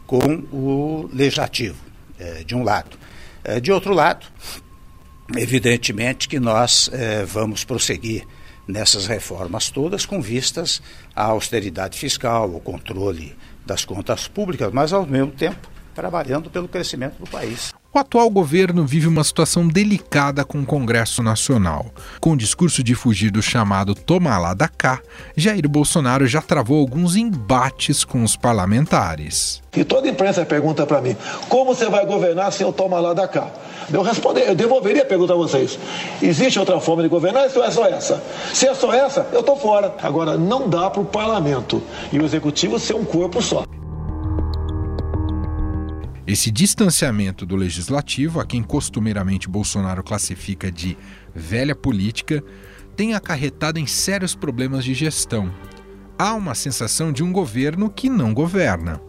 com 0.06 0.44
o 0.52 1.10
legislativo, 1.12 1.78
eh, 2.16 2.44
de 2.44 2.54
um 2.54 2.62
lado. 2.62 2.96
Eh, 3.42 3.58
de 3.58 3.72
outro 3.72 3.92
lado, 3.92 4.24
evidentemente 5.36 6.28
que 6.28 6.38
nós 6.38 6.88
eh, 6.92 7.24
vamos 7.24 7.64
prosseguir 7.64 8.24
nessas 8.68 9.04
reformas 9.04 9.68
todas 9.68 10.06
com 10.06 10.22
vistas 10.22 10.80
à 11.12 11.24
austeridade 11.24 11.98
fiscal, 11.98 12.44
ao 12.54 12.60
controle 12.60 13.36
das 13.66 13.84
contas 13.84 14.28
públicas, 14.28 14.70
mas 14.72 14.92
ao 14.92 15.04
mesmo 15.04 15.32
tempo 15.32 15.68
trabalhando 15.92 16.48
pelo 16.48 16.68
crescimento 16.68 17.18
do 17.18 17.28
país. 17.28 17.72
O 17.92 17.98
atual 17.98 18.30
governo 18.30 18.86
vive 18.86 19.08
uma 19.08 19.24
situação 19.24 19.66
delicada 19.66 20.44
com 20.44 20.60
o 20.60 20.64
Congresso 20.64 21.24
Nacional. 21.24 21.86
Com 22.20 22.34
o 22.34 22.36
discurso 22.36 22.84
de 22.84 22.94
fugir 22.94 23.32
do 23.32 23.42
chamado 23.42 23.96
Toma 23.96 24.38
lá 24.38 24.54
da 24.54 24.68
cá, 24.68 25.00
Jair 25.36 25.68
Bolsonaro 25.68 26.24
já 26.24 26.40
travou 26.40 26.78
alguns 26.78 27.16
embates 27.16 28.04
com 28.04 28.22
os 28.22 28.36
parlamentares. 28.36 29.60
E 29.76 29.82
toda 29.82 30.06
imprensa 30.06 30.46
pergunta 30.46 30.86
para 30.86 31.00
mim: 31.00 31.16
como 31.48 31.74
você 31.74 31.90
vai 31.90 32.06
governar 32.06 32.52
sem 32.52 32.64
o 32.64 32.72
Toma 32.72 33.00
lá 33.00 33.12
da 33.12 33.26
cá? 33.26 33.50
Eu 33.92 34.02
responder, 34.02 34.48
eu 34.48 34.54
devolveria 34.54 35.02
a 35.02 35.06
pergunta 35.06 35.32
a 35.32 35.36
vocês. 35.36 35.76
Existe 36.22 36.60
outra 36.60 36.78
forma 36.78 37.02
de 37.02 37.08
governar 37.08 37.48
ou 37.56 37.64
é 37.64 37.70
só 37.72 37.88
essa? 37.88 38.22
Se 38.54 38.68
é 38.68 38.74
só 38.74 38.94
essa, 38.94 39.26
eu 39.32 39.40
estou 39.40 39.56
fora. 39.56 39.92
Agora, 40.00 40.38
não 40.38 40.68
dá 40.68 40.88
para 40.90 41.02
o 41.02 41.04
parlamento 41.04 41.82
e 42.12 42.20
o 42.20 42.24
executivo 42.24 42.78
ser 42.78 42.94
um 42.94 43.04
corpo 43.04 43.42
só. 43.42 43.64
Esse 46.30 46.48
distanciamento 46.48 47.44
do 47.44 47.56
legislativo, 47.56 48.38
a 48.38 48.46
quem 48.46 48.62
costumeiramente 48.62 49.48
Bolsonaro 49.48 50.00
classifica 50.00 50.70
de 50.70 50.96
velha 51.34 51.74
política, 51.74 52.40
tem 52.94 53.14
acarretado 53.14 53.80
em 53.80 53.86
sérios 53.88 54.32
problemas 54.32 54.84
de 54.84 54.94
gestão. 54.94 55.52
Há 56.16 56.34
uma 56.34 56.54
sensação 56.54 57.10
de 57.10 57.24
um 57.24 57.32
governo 57.32 57.90
que 57.90 58.08
não 58.08 58.32
governa, 58.32 59.00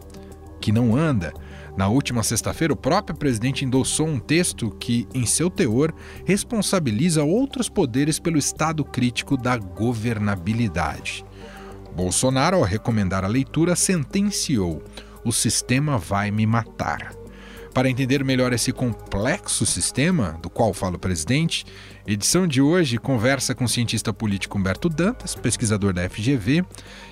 que 0.60 0.72
não 0.72 0.96
anda. 0.96 1.32
Na 1.76 1.86
última 1.86 2.24
sexta-feira, 2.24 2.72
o 2.72 2.76
próprio 2.76 3.16
presidente 3.16 3.64
endossou 3.64 4.08
um 4.08 4.18
texto 4.18 4.72
que, 4.80 5.06
em 5.14 5.24
seu 5.24 5.48
teor, 5.48 5.94
responsabiliza 6.24 7.22
outros 7.22 7.68
poderes 7.68 8.18
pelo 8.18 8.36
estado 8.36 8.84
crítico 8.84 9.36
da 9.36 9.56
governabilidade. 9.56 11.24
Bolsonaro, 11.94 12.56
ao 12.56 12.64
recomendar 12.64 13.24
a 13.24 13.28
leitura, 13.28 13.76
sentenciou 13.76 14.82
o 15.24 15.32
sistema 15.32 15.98
vai 15.98 16.30
me 16.30 16.46
matar. 16.46 17.12
Para 17.74 17.88
entender 17.88 18.22
melhor 18.22 18.52
esse 18.52 18.70
complexo 18.70 19.64
sistema, 19.64 20.38
do 20.42 20.50
qual 20.50 20.74
fala 20.74 20.96
o 20.96 20.98
presidente, 20.98 21.64
edição 22.06 22.46
de 22.46 22.60
hoje 22.60 22.98
conversa 22.98 23.54
com 23.54 23.64
o 23.64 23.68
cientista 23.68 24.12
político 24.12 24.58
Humberto 24.58 24.90
Dantas, 24.90 25.34
pesquisador 25.34 25.94
da 25.94 26.06
FGV, 26.08 26.64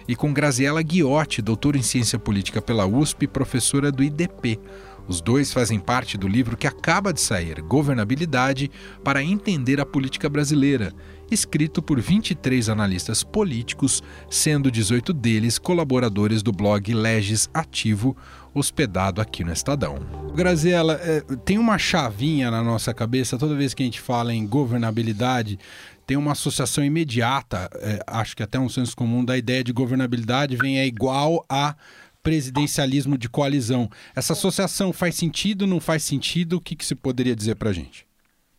e 0.06 0.14
com 0.14 0.34
Graziela 0.34 0.82
Guiotti, 0.82 1.40
doutora 1.40 1.78
em 1.78 1.82
ciência 1.82 2.18
política 2.18 2.60
pela 2.60 2.86
USP 2.86 3.22
e 3.22 3.28
professora 3.28 3.90
do 3.90 4.02
IDP. 4.02 4.60
Os 5.09 5.21
dois 5.21 5.52
fazem 5.52 5.78
parte 5.78 6.16
do 6.16 6.28
livro 6.28 6.57
que 6.57 6.66
acaba 6.66 7.12
de 7.12 7.21
sair, 7.21 7.61
Governabilidade 7.62 8.71
para 9.02 9.23
Entender 9.23 9.80
a 9.80 9.87
Política 9.87 10.28
Brasileira, 10.28 10.92
escrito 11.30 11.80
por 11.80 12.00
23 12.00 12.69
analistas 12.69 13.23
políticos, 13.23 14.02
sendo 14.30 14.71
18 14.71 15.12
deles 15.12 15.59
colaboradores 15.59 16.42
do 16.42 16.52
blog 16.52 16.92
Legis 16.92 17.49
Ativo, 17.54 18.16
hospedado 18.52 19.21
aqui 19.21 19.45
no 19.45 19.52
Estadão. 19.52 19.99
Graziela, 20.35 20.95
é, 21.02 21.21
tem 21.45 21.59
uma 21.59 21.78
chavinha 21.78 22.50
na 22.50 22.62
nossa 22.62 22.92
cabeça 22.92 23.38
toda 23.38 23.54
vez 23.54 23.75
que 23.75 23.83
a 23.83 23.87
gente 23.87 24.00
fala 24.00 24.35
em 24.35 24.47
governabilidade. 24.47 25.59
Tem 26.07 26.16
uma 26.16 26.33
associação 26.33 26.85
imediata, 26.85 27.71
é, 27.75 28.02
acho 28.07 28.37
que 28.37 28.42
até 28.42 28.59
um 28.59 28.69
senso 28.69 28.97
comum, 28.97 29.25
da 29.25 29.38
ideia 29.38 29.62
de 29.62 29.73
governabilidade 29.73 30.57
vem 30.57 30.80
é 30.80 30.87
igual 30.87 31.45
a 31.49 31.76
presidencialismo 32.22 33.16
de 33.16 33.28
coalizão. 33.28 33.88
Essa 34.14 34.32
associação 34.32 34.92
faz 34.92 35.14
sentido, 35.14 35.66
não 35.66 35.80
faz 35.80 36.02
sentido? 36.02 36.56
O 36.56 36.60
que, 36.60 36.76
que 36.76 36.84
se 36.84 36.94
poderia 36.94 37.34
dizer 37.34 37.56
para 37.56 37.70
a 37.70 37.72
gente? 37.72 38.06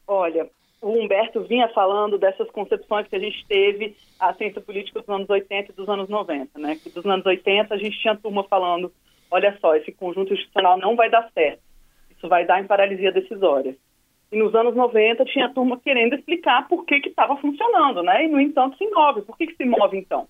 Olha, 0.07 0.49
o 0.81 0.89
Humberto 0.89 1.41
vinha 1.43 1.69
falando 1.69 2.17
dessas 2.17 2.49
concepções 2.49 3.07
que 3.07 3.15
a 3.15 3.19
gente 3.19 3.45
teve 3.47 3.95
a 4.19 4.33
ciência 4.33 4.59
política 4.59 4.99
dos 4.99 5.09
anos 5.09 5.29
80 5.29 5.71
e 5.71 5.75
dos 5.75 5.87
anos 5.87 6.09
90, 6.09 6.59
né? 6.59 6.75
Que 6.81 6.89
dos 6.89 7.05
anos 7.05 7.25
80 7.25 7.73
a 7.73 7.77
gente 7.77 7.99
tinha 7.99 8.15
turma 8.15 8.43
falando, 8.45 8.91
olha 9.29 9.55
só, 9.61 9.75
esse 9.75 9.91
conjunto 9.91 10.33
institucional 10.33 10.77
não 10.79 10.95
vai 10.95 11.09
dar 11.09 11.29
certo, 11.33 11.61
isso 12.09 12.27
vai 12.27 12.45
dar 12.45 12.61
em 12.61 12.67
paralisia 12.67 13.11
decisória. 13.11 13.75
E 14.31 14.37
nos 14.37 14.55
anos 14.55 14.75
90 14.75 15.25
tinha 15.25 15.53
turma 15.53 15.79
querendo 15.79 16.15
explicar 16.15 16.67
por 16.67 16.85
que 16.85 16.95
estava 16.95 17.35
funcionando, 17.37 18.01
né? 18.01 18.25
E, 18.25 18.29
no 18.29 18.39
entanto, 18.39 18.77
se 18.77 18.89
move. 18.89 19.21
Por 19.23 19.37
que, 19.37 19.47
que 19.47 19.55
se 19.57 19.65
move, 19.65 19.97
então? 19.97 20.27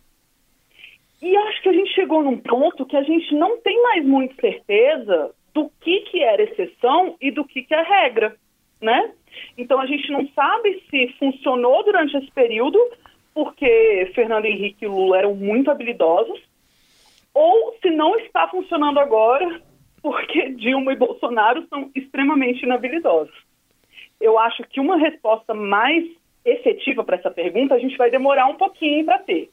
E 1.21 1.37
acho 1.37 1.61
que 1.61 1.69
a 1.69 1.73
gente 1.73 1.93
chegou 1.93 2.23
num 2.23 2.37
ponto 2.37 2.85
que 2.85 2.97
a 2.97 3.03
gente 3.03 3.33
não 3.35 3.59
tem 3.61 3.81
mais 3.83 4.03
muita 4.03 4.33
certeza 4.41 5.31
do 5.53 5.69
que, 5.81 5.99
que 6.01 6.23
era 6.23 6.41
exceção 6.41 7.15
e 7.21 7.29
do 7.29 7.45
que, 7.45 7.61
que 7.61 7.73
é 7.73 7.81
regra, 7.81 8.35
né? 8.81 9.13
Então 9.57 9.79
a 9.79 9.85
gente 9.85 10.11
não 10.11 10.27
sabe 10.29 10.83
se 10.89 11.07
funcionou 11.19 11.83
durante 11.83 12.17
esse 12.17 12.31
período, 12.31 12.79
porque 13.33 14.11
Fernando 14.15 14.45
Henrique 14.45 14.85
e 14.85 14.87
Lula 14.87 15.19
eram 15.19 15.35
muito 15.35 15.69
habilidosos, 15.69 16.41
ou 17.33 17.77
se 17.81 17.89
não 17.91 18.17
está 18.17 18.47
funcionando 18.47 18.99
agora, 18.99 19.61
porque 20.01 20.49
Dilma 20.57 20.93
e 20.93 20.97
Bolsonaro 20.97 21.65
são 21.67 21.91
extremamente 21.95 22.63
inabilidosos. 22.63 23.35
Eu 24.19 24.39
acho 24.39 24.63
que 24.63 24.79
uma 24.79 24.97
resposta 24.97 25.53
mais 25.53 26.03
efetiva 26.43 27.03
para 27.03 27.17
essa 27.17 27.29
pergunta 27.29 27.75
a 27.75 27.79
gente 27.79 27.97
vai 27.97 28.09
demorar 28.09 28.47
um 28.47 28.55
pouquinho 28.55 29.05
para 29.05 29.19
ter. 29.19 29.49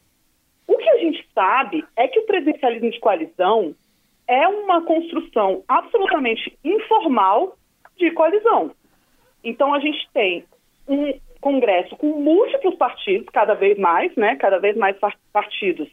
O 0.68 0.76
que 0.76 0.88
a 0.88 0.98
gente 0.98 1.26
sabe 1.34 1.84
é 1.96 2.06
que 2.06 2.20
o 2.20 2.26
presidencialismo 2.26 2.90
de 2.90 3.00
coalizão 3.00 3.74
é 4.28 4.46
uma 4.46 4.82
construção 4.82 5.64
absolutamente 5.66 6.56
informal 6.62 7.56
de 7.96 8.10
coalizão. 8.12 8.70
Então 9.42 9.74
a 9.74 9.80
gente 9.80 10.06
tem 10.12 10.44
um 10.86 11.18
Congresso 11.40 11.96
com 11.96 12.20
múltiplos 12.20 12.74
partidos, 12.74 13.28
cada 13.32 13.54
vez 13.54 13.78
mais, 13.78 14.14
né? 14.16 14.34
Cada 14.36 14.58
vez 14.58 14.76
mais 14.76 14.96
partidos 15.32 15.88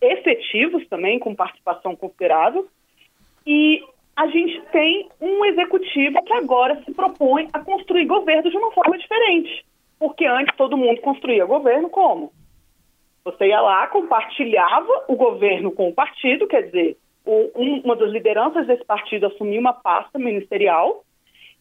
efetivos 0.00 0.86
também, 0.88 1.18
com 1.18 1.34
participação 1.34 1.96
considerável. 1.96 2.68
E 3.44 3.82
a 4.16 4.28
gente 4.28 4.60
tem 4.70 5.08
um 5.20 5.44
executivo 5.44 6.22
que 6.22 6.32
agora 6.32 6.80
se 6.84 6.94
propõe 6.94 7.48
a 7.52 7.58
construir 7.58 8.06
governo 8.06 8.50
de 8.50 8.56
uma 8.56 8.70
forma 8.70 8.96
diferente. 8.96 9.64
Porque 9.98 10.24
antes 10.24 10.56
todo 10.56 10.76
mundo 10.76 11.00
construía 11.00 11.44
governo 11.44 11.90
como? 11.90 12.32
Você 13.24 13.46
ia 13.46 13.60
lá, 13.60 13.86
compartilhava 13.86 15.04
o 15.08 15.16
governo 15.16 15.72
com 15.72 15.88
o 15.88 15.94
partido, 15.94 16.46
quer 16.46 16.64
dizer, 16.64 16.98
o, 17.24 17.50
um, 17.54 17.80
uma 17.80 17.96
das 17.96 18.10
lideranças 18.10 18.66
desse 18.66 18.84
partido 18.84 19.26
assumia 19.26 19.58
uma 19.58 19.72
pasta 19.72 20.18
ministerial 20.18 21.02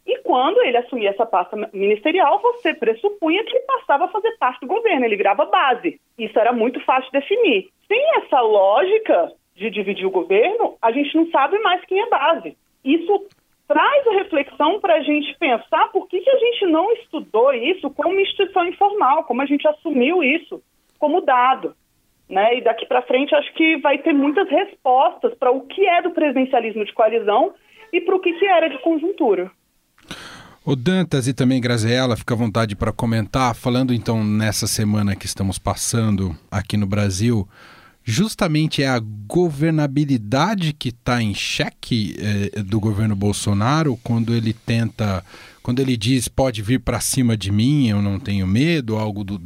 e 0.06 0.18
quando 0.20 0.62
ele 0.62 0.76
assumia 0.76 1.12
essa 1.12 1.26
pasta 1.26 1.56
ministerial, 1.72 2.42
você 2.42 2.74
pressupunha 2.74 3.44
que 3.46 3.56
ele 3.56 3.66
passava 3.66 4.06
a 4.06 4.10
fazer 4.10 4.32
parte 4.38 4.60
do 4.60 4.68
governo, 4.68 5.06
ele 5.06 5.16
virava 5.16 5.46
base. 5.46 6.02
Isso 6.18 6.38
era 6.38 6.52
muito 6.52 6.84
fácil 6.84 7.10
de 7.10 7.20
definir. 7.20 7.70
Sem 7.88 8.02
essa 8.18 8.42
lógica 8.42 9.32
de 9.56 9.70
dividir 9.70 10.06
o 10.06 10.12
governo, 10.12 10.76
a 10.82 10.92
gente 10.92 11.16
não 11.16 11.30
sabe 11.30 11.58
mais 11.60 11.84
quem 11.86 12.02
é 12.02 12.10
base. 12.10 12.58
Isso 12.84 13.26
traz 13.66 14.08
a 14.08 14.14
reflexão 14.16 14.82
para 14.82 14.96
a 14.96 15.02
gente 15.02 15.34
pensar 15.38 15.90
por 15.94 16.10
que, 16.10 16.20
que 16.20 16.30
a 16.30 16.38
gente 16.38 16.66
não 16.66 16.92
estudou 16.92 17.54
isso 17.54 17.90
como 17.92 18.20
instituição 18.20 18.68
informal, 18.68 19.24
como 19.24 19.42
a 19.42 19.46
gente 19.46 19.66
assumiu 19.66 20.22
isso 20.22 20.62
como 21.04 21.20
dado. 21.20 21.76
Né? 22.30 22.60
E 22.60 22.64
daqui 22.64 22.86
para 22.86 23.02
frente 23.02 23.36
acho 23.36 23.54
que 23.56 23.76
vai 23.82 23.98
ter 23.98 24.14
muitas 24.14 24.50
respostas 24.50 25.34
para 25.38 25.52
o 25.52 25.68
que 25.68 25.86
é 25.86 26.02
do 26.02 26.12
presidencialismo 26.12 26.86
de 26.86 26.94
coalizão 26.94 27.54
e 27.92 28.00
para 28.00 28.16
o 28.16 28.20
que, 28.22 28.32
que 28.32 28.46
era 28.46 28.70
de 28.70 28.82
conjuntura. 28.82 29.52
O 30.66 30.78
Dantas 30.78 31.28
e 31.28 31.34
também 31.34 31.60
Graziella, 31.60 32.16
fica 32.16 32.34
à 32.34 32.38
vontade 32.38 32.74
para 32.74 32.94
comentar, 32.94 33.54
falando 33.54 33.94
então 33.94 34.24
nessa 34.24 34.66
semana 34.66 35.14
que 35.14 35.26
estamos 35.26 35.60
passando 35.60 36.34
aqui 36.50 36.78
no 36.78 36.88
Brasil, 36.88 37.46
justamente 38.04 38.84
é 38.84 38.88
a 38.88 39.00
governabilidade 39.00 40.74
que 40.74 40.90
está 40.90 41.22
em 41.22 41.34
xeque 41.34 42.16
eh, 42.20 42.62
do 42.62 42.80
governo 42.80 43.16
Bolsonaro 43.16 43.98
quando 44.04 44.34
ele 44.34 44.54
tenta, 44.54 45.24
quando 45.62 45.80
ele 45.80 45.96
diz 45.96 46.28
pode 46.28 46.62
vir 46.62 46.80
para 46.80 47.00
cima 47.00 47.38
de 47.38 47.52
mim, 47.52 47.88
eu 47.88 48.02
não 48.02 48.20
tenho 48.20 48.46
medo, 48.46 48.98
algo 48.98 49.24
do. 49.24 49.42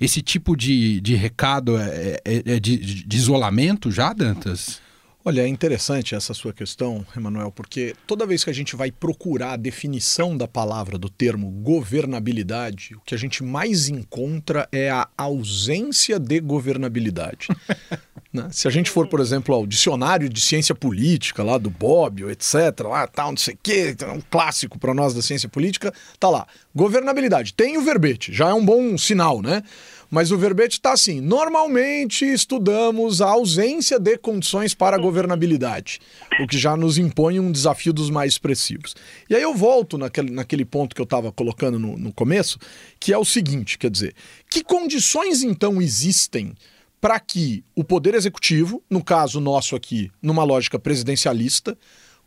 Esse 0.00 0.20
tipo 0.20 0.56
de, 0.56 1.00
de 1.00 1.14
recado 1.14 1.78
é, 1.78 2.20
é, 2.24 2.42
é 2.54 2.60
de, 2.60 3.04
de 3.04 3.16
isolamento 3.16 3.90
já, 3.90 4.12
Dantas? 4.12 4.83
Olha, 5.26 5.40
é 5.40 5.48
interessante 5.48 6.14
essa 6.14 6.34
sua 6.34 6.52
questão, 6.52 7.02
Emanuel, 7.16 7.50
porque 7.50 7.96
toda 8.06 8.26
vez 8.26 8.44
que 8.44 8.50
a 8.50 8.52
gente 8.52 8.76
vai 8.76 8.92
procurar 8.92 9.52
a 9.52 9.56
definição 9.56 10.36
da 10.36 10.46
palavra, 10.46 10.98
do 10.98 11.08
termo 11.08 11.48
governabilidade, 11.48 12.94
o 12.94 13.00
que 13.00 13.14
a 13.14 13.18
gente 13.18 13.42
mais 13.42 13.88
encontra 13.88 14.68
é 14.70 14.90
a 14.90 15.08
ausência 15.16 16.18
de 16.18 16.40
governabilidade. 16.40 17.48
Né? 18.34 18.48
Se 18.50 18.66
a 18.66 18.70
gente 18.70 18.90
for, 18.90 19.06
por 19.06 19.20
exemplo, 19.20 19.54
ao 19.54 19.64
dicionário 19.64 20.28
de 20.28 20.40
ciência 20.40 20.74
política 20.74 21.44
lá 21.44 21.56
do 21.56 21.70
Bobbio, 21.70 22.28
etc., 22.28 22.80
lá 22.80 23.06
tal, 23.06 23.30
não 23.30 23.36
sei 23.36 23.54
o 23.54 23.58
quê, 23.62 23.94
é 23.96 24.10
um 24.10 24.20
clássico 24.20 24.76
para 24.76 24.92
nós 24.92 25.14
da 25.14 25.22
ciência 25.22 25.48
política, 25.48 25.94
tá 26.18 26.28
lá. 26.28 26.44
Governabilidade. 26.74 27.54
Tem 27.54 27.78
o 27.78 27.82
verbete, 27.82 28.32
já 28.32 28.48
é 28.48 28.52
um 28.52 28.64
bom 28.64 28.98
sinal, 28.98 29.40
né? 29.40 29.62
Mas 30.10 30.30
o 30.30 30.38
verbete 30.38 30.78
está 30.78 30.92
assim: 30.92 31.20
normalmente 31.20 32.24
estudamos 32.24 33.20
a 33.20 33.28
ausência 33.28 33.98
de 33.98 34.16
condições 34.18 34.74
para 34.74 34.96
a 34.96 35.00
governabilidade, 35.00 36.00
o 36.40 36.46
que 36.46 36.58
já 36.58 36.76
nos 36.76 36.98
impõe 36.98 37.40
um 37.40 37.50
desafio 37.50 37.92
dos 37.92 38.10
mais 38.10 38.32
expressivos. 38.32 38.94
E 39.28 39.34
aí 39.34 39.42
eu 39.42 39.54
volto 39.54 39.98
naquele, 39.98 40.30
naquele 40.30 40.64
ponto 40.64 40.94
que 40.94 41.00
eu 41.00 41.04
estava 41.04 41.32
colocando 41.32 41.78
no, 41.78 41.96
no 41.96 42.12
começo, 42.12 42.58
que 42.98 43.12
é 43.12 43.18
o 43.18 43.24
seguinte: 43.24 43.78
quer 43.78 43.90
dizer, 43.90 44.14
que 44.50 44.62
condições 44.62 45.42
então 45.42 45.80
existem 45.80 46.54
para 47.00 47.20
que 47.20 47.62
o 47.76 47.84
Poder 47.84 48.14
Executivo, 48.14 48.82
no 48.88 49.04
caso 49.04 49.38
nosso 49.38 49.76
aqui, 49.76 50.10
numa 50.22 50.42
lógica 50.42 50.78
presidencialista, 50.78 51.76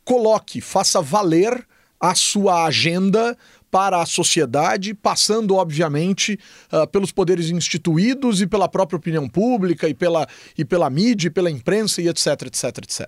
coloque, 0.06 0.62
faça 0.62 1.02
valer 1.02 1.66
a 2.00 2.14
sua 2.14 2.66
agenda 2.66 3.36
para 3.70 4.02
a 4.02 4.06
sociedade, 4.06 4.94
passando, 4.94 5.56
obviamente, 5.56 6.40
uh, 6.72 6.88
pelos 6.88 7.12
poderes 7.12 7.50
instituídos 7.50 8.42
e 8.42 8.48
pela 8.48 8.68
própria 8.70 8.98
opinião 8.98 9.28
pública 9.28 9.88
e 9.88 9.94
pela, 9.94 10.28
e 10.58 10.64
pela 10.64 10.90
mídia 10.90 11.28
e 11.28 11.32
pela 11.32 11.52
imprensa 11.52 12.02
e 12.02 12.08
etc, 12.08 12.44
etc, 12.44 12.78
etc. 12.78 13.08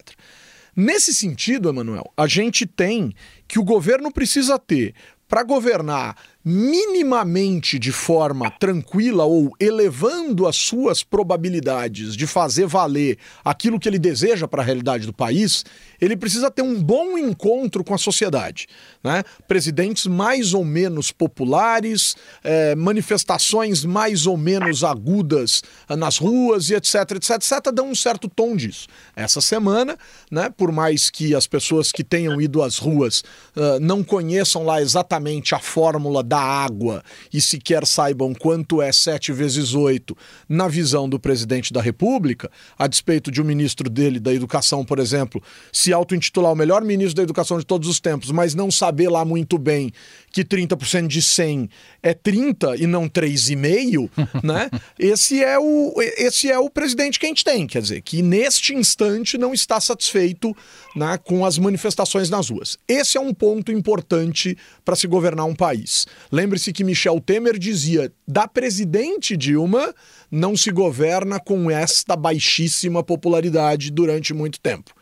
Nesse 0.76 1.14
sentido, 1.14 1.70
Emanuel, 1.70 2.12
a 2.16 2.28
gente 2.28 2.66
tem 2.66 3.14
que 3.48 3.60
o 3.60 3.64
governo 3.64 4.12
precisa 4.12 4.58
ter, 4.60 4.94
para 5.28 5.44
governar 5.44 6.16
minimamente 6.44 7.78
de 7.78 7.92
forma 7.92 8.50
tranquila 8.50 9.26
ou 9.26 9.52
elevando 9.60 10.48
as 10.48 10.56
suas 10.56 11.04
probabilidades 11.04 12.16
de 12.16 12.26
fazer 12.26 12.66
valer 12.66 13.18
aquilo 13.44 13.80
que 13.80 13.90
ele 13.90 14.00
deseja 14.00 14.48
para 14.48 14.62
a 14.62 14.66
realidade 14.66 15.06
do 15.06 15.14
país, 15.14 15.66
ele 16.00 16.16
precisa 16.16 16.50
ter 16.50 16.62
um 16.62 16.82
bom 16.82 17.18
encontro 17.18 17.84
com 17.84 17.94
a 17.94 17.98
sociedade. 17.98 18.68
Né? 19.04 19.24
Presidentes 19.48 20.08
mais 20.08 20.54
ou 20.54 20.64
menos 20.64 21.12
populares, 21.12 22.16
é, 22.44 22.74
manifestações 22.74 23.84
mais 23.84 24.26
ou 24.26 24.38
menos 24.38 24.84
agudas 24.84 25.62
nas 25.90 26.18
ruas 26.18 26.70
e 26.70 26.76
etc, 26.76 26.96
etc, 27.16 27.32
etc, 27.32 27.74
dão 27.74 27.90
um 27.90 27.96
certo 27.96 28.30
tom 28.30 28.56
disso. 28.56 28.88
Essa 29.16 29.42
semana, 29.42 29.98
né, 30.32 30.50
por 30.50 30.72
mais 30.72 31.10
que 31.10 31.36
as 31.36 31.48
pessoas 31.48 31.92
que 31.92 32.04
tenham 32.04 32.40
ido 32.40 32.64
às 32.64 32.78
ruas 32.78 33.24
uh, 33.56 33.80
não 33.82 34.04
conheçam 34.04 34.64
lá 34.64 34.82
exatamente 34.82 35.54
a 35.54 35.60
fórmula 35.60 36.24
da 36.30 36.40
água 36.40 37.04
e 37.34 37.42
sequer 37.42 37.88
saibam 37.88 38.36
quanto 38.36 38.84
é 38.84 38.92
7 38.92 39.34
vezes 39.34 39.74
8 39.74 40.16
na 40.48 40.68
visão 40.68 41.10
do 41.10 41.20
presidente 41.20 41.74
da 41.74 41.82
República, 41.82 42.52
a 42.78 42.86
despeito 42.86 43.32
de 43.32 43.42
um 43.42 43.46
ministro 43.46 43.90
dele 43.90 44.20
da 44.20 44.32
Educação, 44.32 44.86
por 44.86 45.00
exemplo, 45.00 45.42
se 45.74 45.92
auto-intitular 45.92 46.54
o 46.54 46.56
melhor 46.56 46.84
ministro 46.84 47.16
da 47.16 47.24
Educação 47.24 47.58
de 47.58 47.66
todos 47.66 47.90
os 47.90 48.00
tempos, 48.00 48.30
mas 48.30 48.54
não 48.54 48.70
saber 48.70 49.10
lá 49.10 49.26
muito 49.26 49.58
bem 49.58 49.92
que 50.32 50.46
30% 50.46 51.08
de 51.08 51.22
100 51.22 51.68
é 52.04 52.14
30 52.14 52.76
e 52.78 52.86
não 52.86 53.10
3,5, 53.10 54.10
né? 54.44 54.70
Esse 55.00 55.44
é 55.44 55.58
o 55.58 55.96
esse 56.18 56.50
é 56.50 56.60
o 56.60 56.70
presidente 56.70 57.20
que 57.20 57.26
a 57.26 57.30
gente 57.30 57.44
tem, 57.44 57.66
quer 57.66 57.82
dizer, 57.82 58.02
que 58.02 58.22
neste 58.22 58.76
instante 58.76 59.38
não 59.38 59.52
está 59.54 59.82
satisfeito 59.82 60.56
né, 60.96 61.18
com 61.18 61.44
as 61.44 61.58
manifestações 61.58 62.30
nas 62.30 62.50
ruas. 62.50 62.78
Esse 62.88 63.18
é 63.18 63.22
um 63.22 63.34
ponto 63.34 63.72
importante 63.72 64.56
para 64.86 64.96
se 64.96 65.08
governar 65.08 65.46
um 65.46 65.56
país. 65.56 66.06
Lembre-se 66.32 66.72
que 66.72 66.84
Michel 66.84 67.20
Temer 67.20 67.58
dizia: 67.58 68.12
da 68.28 68.48
presidente 68.48 69.36
Dilma 69.36 69.94
não 70.32 70.56
se 70.56 70.72
governa 70.72 71.40
com 71.40 71.70
esta 71.70 72.16
baixíssima 72.16 73.04
popularidade 73.04 73.92
durante 73.92 74.34
muito 74.34 74.60
tempo. 74.60 74.94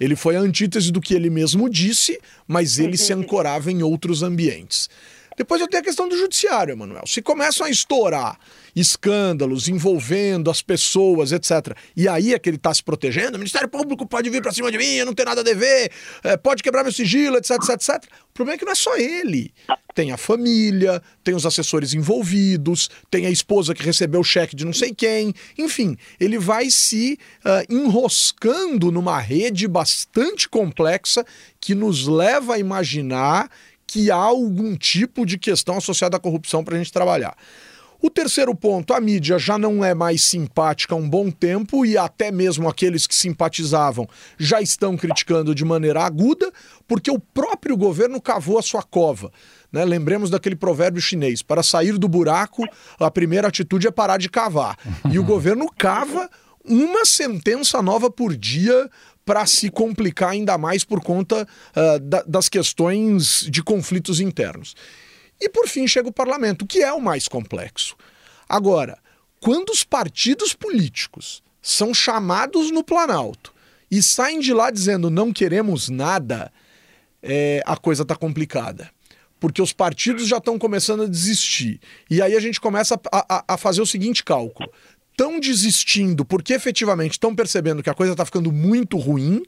Ele 0.00 0.16
foi 0.16 0.34
a 0.36 0.40
antítese 0.40 0.90
do 0.90 1.00
que 1.00 1.14
ele 1.14 1.30
mesmo 1.30 1.70
disse, 1.70 2.18
mas 2.46 2.78
ele 2.78 2.96
se 2.96 3.12
ancorava 3.12 3.70
em 3.70 3.82
outros 3.82 4.22
ambientes. 4.22 4.88
Depois 5.36 5.60
eu 5.60 5.68
tenho 5.68 5.82
a 5.82 5.84
questão 5.84 6.08
do 6.08 6.16
judiciário, 6.16 6.72
Emanuel. 6.72 7.04
Se 7.06 7.22
começam 7.22 7.66
a 7.66 7.70
estourar 7.70 8.38
escândalos 8.74 9.68
envolvendo 9.68 10.50
as 10.50 10.62
pessoas, 10.62 11.32
etc. 11.32 11.76
E 11.96 12.08
aí 12.08 12.32
é 12.32 12.38
que 12.38 12.48
ele 12.48 12.56
está 12.56 12.72
se 12.72 12.82
protegendo, 12.82 13.36
o 13.36 13.38
Ministério 13.38 13.68
Público 13.68 14.06
pode 14.06 14.30
vir 14.30 14.42
para 14.42 14.52
cima 14.52 14.70
de 14.70 14.78
mim, 14.78 14.94
eu 14.94 15.06
não 15.06 15.14
tenho 15.14 15.28
nada 15.28 15.42
a 15.42 15.44
dever, 15.44 15.90
é, 16.24 16.36
pode 16.36 16.62
quebrar 16.62 16.82
meu 16.82 16.92
sigilo, 16.92 17.36
etc, 17.36 17.50
etc, 17.52 17.70
etc. 17.70 18.04
O 18.30 18.32
problema 18.32 18.54
é 18.54 18.58
que 18.58 18.64
não 18.64 18.72
é 18.72 18.74
só 18.74 18.96
ele. 18.96 19.52
Tem 19.94 20.10
a 20.10 20.16
família, 20.16 21.02
tem 21.22 21.34
os 21.34 21.44
assessores 21.44 21.92
envolvidos, 21.92 22.88
tem 23.10 23.26
a 23.26 23.30
esposa 23.30 23.74
que 23.74 23.82
recebeu 23.82 24.20
o 24.20 24.24
cheque 24.24 24.56
de 24.56 24.64
não 24.64 24.72
sei 24.72 24.94
quem. 24.94 25.34
Enfim, 25.58 25.98
ele 26.18 26.38
vai 26.38 26.70
se 26.70 27.18
uh, 27.44 27.72
enroscando 27.72 28.90
numa 28.90 29.18
rede 29.18 29.68
bastante 29.68 30.48
complexa 30.48 31.26
que 31.60 31.74
nos 31.74 32.06
leva 32.06 32.54
a 32.54 32.58
imaginar 32.58 33.50
que 33.92 34.10
há 34.10 34.16
algum 34.16 34.74
tipo 34.74 35.26
de 35.26 35.36
questão 35.36 35.76
associada 35.76 36.16
à 36.16 36.20
corrupção 36.20 36.64
para 36.64 36.76
a 36.76 36.78
gente 36.78 36.90
trabalhar. 36.90 37.36
O 38.00 38.08
terceiro 38.08 38.54
ponto, 38.54 38.94
a 38.94 39.00
mídia 39.00 39.38
já 39.38 39.58
não 39.58 39.84
é 39.84 39.92
mais 39.92 40.22
simpática 40.22 40.94
há 40.94 40.98
um 40.98 41.06
bom 41.06 41.30
tempo 41.30 41.84
e 41.84 41.98
até 41.98 42.32
mesmo 42.32 42.66
aqueles 42.70 43.06
que 43.06 43.14
simpatizavam 43.14 44.08
já 44.38 44.62
estão 44.62 44.96
criticando 44.96 45.54
de 45.54 45.62
maneira 45.62 46.02
aguda, 46.02 46.50
porque 46.88 47.10
o 47.10 47.18
próprio 47.18 47.76
governo 47.76 48.18
cavou 48.18 48.58
a 48.58 48.62
sua 48.62 48.82
cova. 48.82 49.30
Né? 49.70 49.84
Lembremos 49.84 50.30
daquele 50.30 50.56
provérbio 50.56 51.02
chinês: 51.02 51.42
para 51.42 51.62
sair 51.62 51.98
do 51.98 52.08
buraco, 52.08 52.64
a 52.98 53.10
primeira 53.10 53.48
atitude 53.48 53.86
é 53.86 53.90
parar 53.90 54.16
de 54.16 54.30
cavar. 54.30 54.78
E 55.12 55.18
o 55.18 55.22
governo 55.22 55.70
cava 55.78 56.30
uma 56.64 57.04
sentença 57.04 57.82
nova 57.82 58.10
por 58.10 58.34
dia 58.34 58.88
para 59.24 59.46
se 59.46 59.70
complicar 59.70 60.30
ainda 60.30 60.58
mais 60.58 60.84
por 60.84 61.00
conta 61.00 61.46
uh, 61.76 61.98
da, 62.00 62.22
das 62.22 62.48
questões 62.48 63.46
de 63.48 63.62
conflitos 63.62 64.20
internos. 64.20 64.74
E 65.40 65.48
por 65.48 65.68
fim 65.68 65.86
chega 65.86 66.08
o 66.08 66.12
parlamento, 66.12 66.66
que 66.66 66.82
é 66.82 66.92
o 66.92 67.00
mais 67.00 67.28
complexo. 67.28 67.96
Agora, 68.48 68.98
quando 69.40 69.70
os 69.70 69.82
partidos 69.82 70.52
políticos 70.52 71.42
são 71.60 71.92
chamados 71.92 72.70
no 72.70 72.84
Planalto 72.84 73.52
e 73.90 74.02
saem 74.02 74.40
de 74.40 74.52
lá 74.52 74.70
dizendo 74.70 75.10
não 75.10 75.32
queremos 75.32 75.88
nada, 75.88 76.52
é, 77.22 77.62
a 77.66 77.76
coisa 77.76 78.02
está 78.02 78.14
complicada. 78.14 78.90
Porque 79.38 79.60
os 79.60 79.72
partidos 79.72 80.28
já 80.28 80.36
estão 80.36 80.56
começando 80.56 81.02
a 81.02 81.08
desistir. 81.08 81.80
E 82.08 82.22
aí 82.22 82.36
a 82.36 82.40
gente 82.40 82.60
começa 82.60 82.94
a, 83.10 83.36
a, 83.38 83.54
a 83.54 83.56
fazer 83.56 83.82
o 83.82 83.86
seguinte 83.86 84.22
cálculo: 84.22 84.70
estão 85.22 85.38
desistindo 85.38 86.24
porque 86.24 86.52
efetivamente 86.52 87.12
estão 87.12 87.34
percebendo 87.34 87.82
que 87.82 87.88
a 87.90 87.94
coisa 87.94 88.12
está 88.12 88.24
ficando 88.24 88.50
muito 88.50 88.98
ruim 88.98 89.42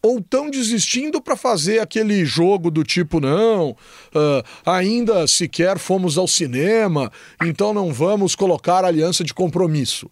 ou 0.00 0.18
estão 0.18 0.48
desistindo 0.48 1.20
para 1.20 1.36
fazer 1.36 1.80
aquele 1.80 2.24
jogo 2.24 2.70
do 2.70 2.84
tipo, 2.84 3.20
não, 3.20 3.70
uh, 3.70 4.42
ainda 4.64 5.26
sequer 5.26 5.78
fomos 5.78 6.16
ao 6.16 6.26
cinema, 6.26 7.12
então 7.42 7.74
não 7.74 7.92
vamos 7.92 8.34
colocar 8.34 8.84
aliança 8.84 9.22
de 9.22 9.34
compromisso. 9.34 10.10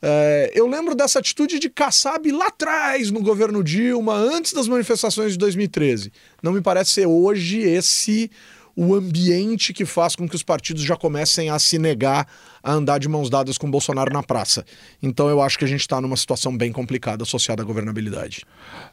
É, 0.00 0.52
eu 0.54 0.68
lembro 0.68 0.94
dessa 0.94 1.18
atitude 1.18 1.58
de 1.58 1.70
Kassab 1.70 2.30
lá 2.30 2.48
atrás, 2.48 3.10
no 3.10 3.20
governo 3.20 3.64
Dilma, 3.64 4.14
antes 4.14 4.52
das 4.52 4.68
manifestações 4.68 5.32
de 5.32 5.38
2013. 5.38 6.12
Não 6.42 6.52
me 6.52 6.60
parece 6.60 6.90
ser 6.90 7.06
hoje 7.06 7.60
esse 7.60 8.30
o 8.76 8.94
ambiente 8.94 9.72
que 9.72 9.86
faz 9.86 10.14
com 10.14 10.28
que 10.28 10.36
os 10.36 10.42
partidos 10.42 10.82
já 10.82 10.94
comecem 10.94 11.48
a 11.48 11.58
se 11.58 11.78
negar 11.78 12.28
a 12.66 12.72
andar 12.72 12.98
de 12.98 13.08
mãos 13.08 13.30
dadas 13.30 13.56
com 13.56 13.70
Bolsonaro 13.70 14.12
na 14.12 14.24
praça. 14.24 14.64
Então 15.00 15.28
eu 15.28 15.40
acho 15.40 15.56
que 15.56 15.64
a 15.64 15.68
gente 15.68 15.80
está 15.80 16.00
numa 16.00 16.16
situação 16.16 16.56
bem 16.56 16.72
complicada 16.72 17.22
associada 17.22 17.62
à 17.62 17.64
governabilidade. 17.64 18.44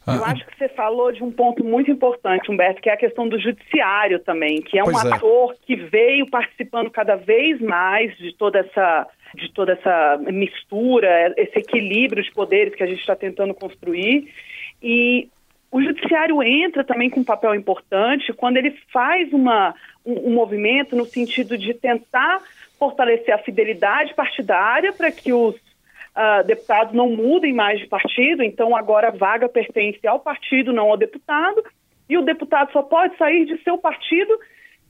Eu 0.06 0.24
acho 0.24 0.46
que 0.46 0.56
você 0.56 0.70
falou 0.70 1.12
de 1.12 1.24
um 1.24 1.32
ponto 1.32 1.64
muito 1.64 1.90
importante, 1.90 2.52
Humberto, 2.52 2.80
que 2.82 2.90
é 2.90 2.94
a 2.94 2.98
questão 2.98 3.28
do 3.28 3.40
judiciário 3.40 4.20
também, 4.20 4.62
que 4.62 4.78
é 4.78 4.84
um 4.84 4.92
pois 4.92 5.04
é. 5.04 5.14
ator 5.14 5.54
é. 5.54 5.56
que 5.66 5.76
veio 5.76 6.30
participando 6.30 6.92
cada 6.92 7.16
vez 7.16 7.60
mais 7.60 8.16
de 8.18 8.32
toda 8.36 8.60
essa 8.60 9.08
de 9.36 9.52
toda 9.52 9.72
essa 9.72 10.20
mistura, 10.32 11.34
esse 11.36 11.58
equilíbrio 11.58 12.22
de 12.22 12.32
poderes 12.32 12.76
que 12.76 12.84
a 12.84 12.86
gente 12.86 13.00
está 13.00 13.16
tentando 13.16 13.52
construir. 13.56 14.32
E 14.80 15.28
o 15.72 15.82
judiciário 15.82 16.44
entra 16.44 16.84
também 16.84 17.10
com 17.10 17.22
um 17.22 17.24
papel 17.24 17.56
importante 17.56 18.32
quando 18.32 18.58
ele 18.58 18.78
faz 18.92 19.34
uma, 19.34 19.74
um, 20.06 20.30
um 20.30 20.34
movimento 20.36 20.96
no 20.96 21.04
sentido 21.04 21.58
de 21.58 21.74
tentar 21.74 22.44
fortalecer 22.90 23.34
a 23.34 23.40
fidelidade 23.40 24.14
partidária 24.14 24.94
para 24.94 25.12
que 25.12 25.34
os 25.34 25.56
uh, 25.56 26.44
deputados 26.46 26.94
não 26.94 27.10
mudem 27.10 27.54
mais 27.54 27.80
de 27.80 27.88
partido, 27.88 28.44
então 28.44 28.76
agora 28.76 29.08
a 29.08 29.12
vaga 29.12 29.50
pertence 29.50 30.06
ao 30.08 30.20
partido, 30.20 30.72
não 30.74 30.90
ao 30.90 30.98
deputado, 30.98 31.64
e 32.10 32.18
o 32.18 32.22
deputado 32.22 32.72
só 32.72 32.82
pode 32.82 33.18
sair 33.18 33.46
de 33.46 33.62
seu 33.64 33.78
partido 33.78 34.38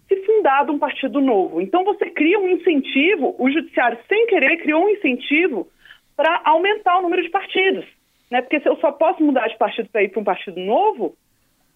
se 0.08 0.15
fundado 0.25 0.73
um 0.73 0.79
partido 0.79 1.21
novo. 1.21 1.62
Então 1.62 1.84
você 1.84 2.10
cria 2.10 2.39
um 2.39 2.49
incentivo, 2.49 3.36
o 3.39 3.49
judiciário 3.49 3.97
sem 4.08 4.27
querer 4.27 4.58
criou 4.58 4.84
um 4.84 4.89
incentivo 4.89 5.67
para 6.15 6.41
aumentar 6.45 6.99
o 6.99 7.01
número 7.01 7.23
de 7.23 7.29
partidos 7.29 7.86
né? 8.34 8.41
Porque 8.41 8.60
se 8.60 8.67
eu 8.67 8.75
só 8.77 8.91
posso 8.91 9.23
mudar 9.23 9.47
de 9.47 9.56
partido 9.60 9.88
para 9.89 10.01
ir 10.01 10.10
para 10.10 10.19
um 10.19 10.23
partido 10.23 10.60
novo, 10.60 11.15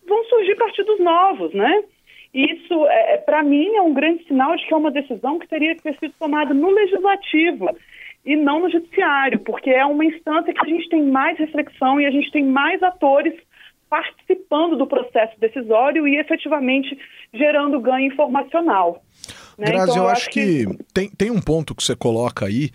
vão 0.07 0.23
surgir 0.23 0.55
partidos 0.55 0.99
novos, 0.99 1.53
né? 1.53 1.83
Isso, 2.33 2.85
é, 2.87 3.13
é 3.13 3.17
para 3.17 3.43
mim, 3.43 3.75
é 3.75 3.81
um 3.81 3.93
grande 3.93 4.23
sinal 4.25 4.55
de 4.55 4.65
que 4.65 4.73
é 4.73 4.77
uma 4.77 4.91
decisão 4.91 5.39
que 5.39 5.47
teria 5.47 5.75
que 5.75 5.83
ter 5.83 5.97
sido 5.99 6.13
tomada 6.19 6.53
no 6.53 6.69
legislativo. 6.69 7.69
e 8.25 8.35
não 8.35 8.59
no 8.59 8.69
judiciário, 8.69 9.39
porque 9.39 9.69
é 9.69 9.85
uma 9.85 10.03
instância 10.03 10.53
que 10.53 10.59
a 10.59 10.67
gente 10.67 10.89
tem 10.89 11.01
mais 11.03 11.37
reflexão 11.39 11.99
e 11.99 12.05
a 12.05 12.11
gente 12.11 12.29
tem 12.31 12.43
mais 12.43 12.83
atores 12.83 13.33
participando 13.89 14.75
do 14.75 14.85
processo 14.85 15.39
decisório 15.39 16.07
e 16.07 16.17
efetivamente 16.17 16.97
gerando 17.33 17.79
ganho 17.79 18.07
informacional. 18.11 19.01
Né? 19.57 19.67
Grazi, 19.67 19.91
então, 19.91 19.95
eu, 19.95 20.03
eu 20.03 20.09
acho 20.09 20.29
que, 20.29 20.65
que, 20.65 20.83
Tem, 20.93 21.09
tem 21.09 21.31
um 21.31 21.41
ponto 21.41 21.73
que 21.73 21.83
você 21.83 21.95
coloca 21.95 22.45
aí, 22.45 22.69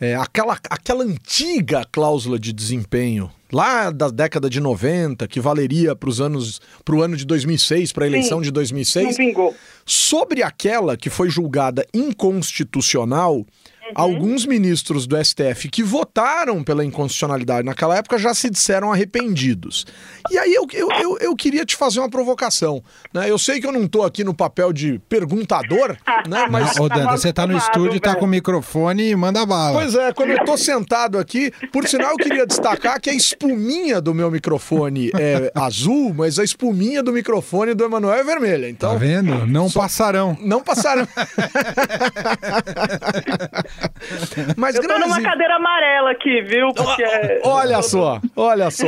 é, 0.00 0.14
aquela, 0.16 0.58
aquela 0.68 1.04
antiga 1.04 1.84
cláusula 1.90 2.38
de 2.38 2.52
desempenho 2.52 3.30
lá 3.52 3.90
da 3.90 4.08
década 4.08 4.50
de 4.50 4.58
90, 4.58 5.28
que 5.28 5.38
valeria 5.38 5.94
para 5.94 6.08
os 6.08 6.20
anos 6.20 6.60
para 6.84 6.94
o 6.96 7.02
ano 7.02 7.16
de 7.16 7.24
2006, 7.24 7.92
para 7.92 8.04
a 8.04 8.08
eleição 8.08 8.38
Sim, 8.38 8.44
de 8.44 8.50
2006. 8.50 9.06
Não 9.06 9.12
vingou. 9.12 9.54
Sobre 9.86 10.42
aquela 10.42 10.96
que 10.96 11.08
foi 11.08 11.30
julgada 11.30 11.86
inconstitucional. 11.94 13.46
Alguns 13.94 14.46
ministros 14.46 15.06
do 15.06 15.16
STF 15.22 15.68
que 15.70 15.82
votaram 15.82 16.62
pela 16.62 16.84
inconstitucionalidade 16.84 17.66
naquela 17.66 17.96
época 17.96 18.18
já 18.18 18.34
se 18.34 18.50
disseram 18.50 18.92
arrependidos. 18.92 19.86
E 20.30 20.38
aí 20.38 20.52
eu, 20.52 20.66
eu, 20.72 20.88
eu, 21.00 21.18
eu 21.20 21.36
queria 21.36 21.64
te 21.64 21.76
fazer 21.76 22.00
uma 22.00 22.10
provocação. 22.10 22.82
Né? 23.12 23.30
Eu 23.30 23.38
sei 23.38 23.60
que 23.60 23.66
eu 23.66 23.72
não 23.72 23.84
estou 23.84 24.04
aqui 24.04 24.24
no 24.24 24.34
papel 24.34 24.72
de 24.72 24.98
perguntador, 25.08 25.96
né? 26.28 26.46
Mas. 26.50 26.78
Ô, 26.78 26.88
Danta, 26.88 27.16
você 27.16 27.28
está 27.28 27.46
no 27.46 27.56
estúdio, 27.56 27.96
está 27.96 28.16
com 28.16 28.24
o 28.24 28.28
microfone 28.28 29.10
e 29.10 29.16
manda 29.16 29.44
bala. 29.46 29.80
Pois 29.80 29.94
é, 29.94 30.12
quando 30.12 30.30
eu 30.30 30.38
estou 30.38 30.58
sentado 30.58 31.18
aqui, 31.18 31.52
por 31.72 31.86
sinal, 31.86 32.12
eu 32.12 32.16
queria 32.16 32.46
destacar 32.46 33.00
que 33.00 33.10
a 33.10 33.14
espuminha 33.14 34.00
do 34.00 34.14
meu 34.14 34.30
microfone 34.30 35.10
é 35.18 35.52
azul, 35.54 36.14
mas 36.14 36.38
a 36.38 36.44
espuminha 36.44 37.02
do 37.02 37.12
microfone 37.12 37.74
do 37.74 37.84
Emanuel 37.84 38.14
é 38.14 38.24
vermelha. 38.24 38.68
Então, 38.68 38.92
tá 38.92 38.98
vendo? 38.98 39.46
Não 39.46 39.68
só... 39.68 39.80
passarão. 39.80 40.36
Não 40.40 40.62
passarão. 40.62 41.06
Mas, 44.56 44.74
eu 44.74 44.82
tô 44.82 44.88
Grazi... 44.88 45.02
numa 45.02 45.22
cadeira 45.22 45.56
amarela 45.56 46.10
aqui, 46.10 46.42
viu? 46.42 46.72
Porque... 46.74 47.02
É 47.02 47.40
olha 47.44 47.82
só, 47.82 48.20
olha 48.36 48.70
só. 48.70 48.86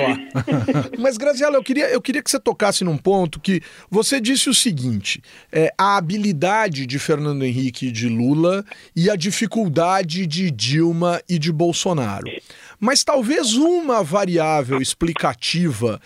Mas, 0.98 1.16
Graziela, 1.16 1.56
eu 1.56 1.62
queria, 1.62 1.88
eu 1.88 2.00
queria 2.00 2.22
que 2.22 2.30
você 2.30 2.38
tocasse 2.38 2.84
num 2.84 2.96
ponto 2.96 3.40
que 3.40 3.60
você 3.90 4.20
disse 4.20 4.48
o 4.48 4.54
seguinte: 4.54 5.22
é, 5.52 5.72
a 5.78 5.96
habilidade 5.96 6.86
de 6.86 6.98
Fernando 6.98 7.44
Henrique 7.44 7.88
e 7.88 7.92
de 7.92 8.08
Lula 8.08 8.64
e 8.94 9.10
a 9.10 9.16
dificuldade 9.16 10.26
de 10.26 10.50
Dilma 10.50 11.20
e 11.28 11.38
de 11.38 11.52
Bolsonaro. 11.52 12.26
Mas 12.78 13.02
talvez 13.04 13.54
uma 13.54 14.02
variável 14.02 14.80
explicativa 14.80 16.00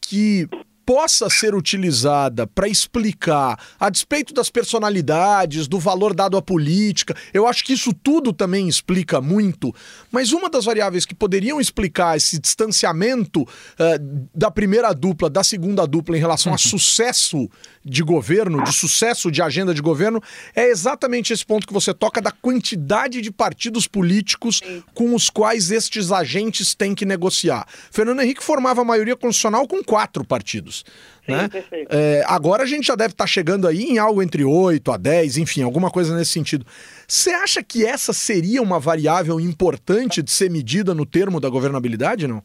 que 0.00 0.48
possa 0.90 1.30
ser 1.30 1.54
utilizada 1.54 2.48
para 2.48 2.66
explicar, 2.66 3.56
a 3.78 3.88
despeito 3.88 4.34
das 4.34 4.50
personalidades, 4.50 5.68
do 5.68 5.78
valor 5.78 6.12
dado 6.12 6.36
à 6.36 6.42
política, 6.42 7.14
eu 7.32 7.46
acho 7.46 7.62
que 7.62 7.74
isso 7.74 7.94
tudo 7.94 8.32
também 8.32 8.66
explica 8.66 9.20
muito, 9.20 9.72
mas 10.10 10.32
uma 10.32 10.50
das 10.50 10.64
variáveis 10.64 11.06
que 11.06 11.14
poderiam 11.14 11.60
explicar 11.60 12.16
esse 12.16 12.40
distanciamento 12.40 13.42
uh, 13.42 14.28
da 14.34 14.50
primeira 14.50 14.92
dupla, 14.92 15.30
da 15.30 15.44
segunda 15.44 15.86
dupla 15.86 16.16
em 16.16 16.20
relação 16.20 16.52
a 16.52 16.58
sucesso 16.58 17.48
de 17.84 18.02
governo, 18.02 18.60
de 18.64 18.72
sucesso 18.72 19.30
de 19.30 19.40
agenda 19.40 19.72
de 19.72 19.80
governo, 19.80 20.20
é 20.56 20.70
exatamente 20.70 21.32
esse 21.32 21.46
ponto 21.46 21.68
que 21.68 21.72
você 21.72 21.94
toca 21.94 22.20
da 22.20 22.32
quantidade 22.32 23.20
de 23.20 23.30
partidos 23.30 23.86
políticos 23.86 24.60
com 24.92 25.14
os 25.14 25.30
quais 25.30 25.70
estes 25.70 26.10
agentes 26.10 26.74
têm 26.74 26.96
que 26.96 27.06
negociar. 27.06 27.64
Fernando 27.92 28.22
Henrique 28.22 28.42
formava 28.42 28.80
a 28.80 28.84
maioria 28.84 29.14
constitucional 29.14 29.68
com 29.68 29.84
quatro 29.84 30.24
partidos. 30.24 30.79
Sim, 31.24 31.32
né? 31.32 31.48
É, 31.90 32.22
agora 32.26 32.62
a 32.62 32.66
gente 32.66 32.86
já 32.86 32.94
deve 32.94 33.12
estar 33.12 33.26
chegando 33.26 33.66
aí 33.66 33.84
em 33.84 33.98
algo 33.98 34.22
entre 34.22 34.44
8 34.44 34.90
a 34.90 34.96
10, 34.96 35.38
enfim, 35.38 35.62
alguma 35.62 35.90
coisa 35.90 36.16
nesse 36.16 36.32
sentido. 36.32 36.64
Você 37.06 37.30
acha 37.30 37.62
que 37.62 37.84
essa 37.84 38.12
seria 38.12 38.62
uma 38.62 38.78
variável 38.78 39.38
importante 39.40 40.22
de 40.22 40.30
ser 40.30 40.50
medida 40.50 40.94
no 40.94 41.06
termo 41.06 41.40
da 41.40 41.48
governabilidade, 41.48 42.26
não? 42.26 42.42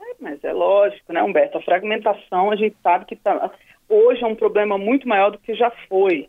É, 0.00 0.14
mas 0.20 0.42
é 0.44 0.52
lógico, 0.52 1.12
né, 1.12 1.22
Humberto? 1.22 1.58
A 1.58 1.62
fragmentação, 1.62 2.50
a 2.50 2.56
gente 2.56 2.76
sabe 2.82 3.06
que 3.06 3.16
tá, 3.16 3.50
hoje 3.88 4.22
é 4.22 4.26
um 4.26 4.36
problema 4.36 4.78
muito 4.78 5.08
maior 5.08 5.30
do 5.30 5.38
que 5.38 5.54
já 5.54 5.70
foi. 5.88 6.28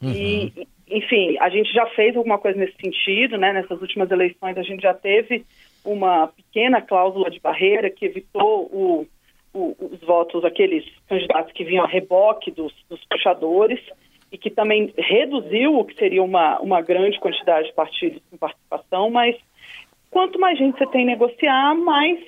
Uhum. 0.00 0.12
E, 0.12 0.68
enfim, 0.88 1.36
a 1.40 1.48
gente 1.48 1.72
já 1.72 1.86
fez 1.88 2.16
alguma 2.16 2.38
coisa 2.38 2.58
nesse 2.58 2.76
sentido, 2.80 3.36
né? 3.36 3.52
Nessas 3.52 3.80
últimas 3.80 4.10
eleições 4.10 4.56
a 4.56 4.62
gente 4.62 4.82
já 4.82 4.94
teve 4.94 5.44
uma 5.84 6.28
pequena 6.28 6.80
cláusula 6.80 7.30
de 7.30 7.40
barreira 7.40 7.90
que 7.90 8.04
evitou 8.04 8.66
o, 8.66 9.06
o, 9.58 9.76
os 9.80 10.00
votos, 10.00 10.44
aqueles 10.44 10.84
candidatos 11.08 11.52
que 11.52 11.64
vinham 11.64 11.84
a 11.84 11.88
reboque 11.88 12.50
dos, 12.50 12.72
dos, 12.88 13.04
puxadores 13.06 13.80
e 14.30 14.38
que 14.38 14.50
também 14.50 14.92
reduziu 14.96 15.78
o 15.78 15.84
que 15.84 15.94
seria 15.94 16.22
uma, 16.22 16.58
uma 16.60 16.80
grande 16.80 17.18
quantidade 17.18 17.68
de 17.68 17.74
partidos 17.74 18.22
com 18.30 18.36
participação, 18.36 19.10
mas 19.10 19.36
quanto 20.10 20.38
mais 20.38 20.58
gente 20.58 20.78
você 20.78 20.86
tem 20.86 21.04
negociar, 21.04 21.74
mais 21.74 22.18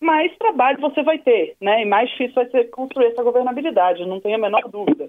mais 0.00 0.36
trabalho 0.36 0.80
você 0.80 1.02
vai 1.02 1.18
ter, 1.18 1.56
né? 1.60 1.82
E 1.82 1.86
mais 1.86 2.10
difícil 2.10 2.34
vai 2.34 2.46
ser 2.50 2.64
construir 2.64 3.06
essa 3.06 3.22
governabilidade, 3.22 4.04
não 4.04 4.20
tenho 4.20 4.34
a 4.34 4.38
menor 4.38 4.68
dúvida. 4.68 5.08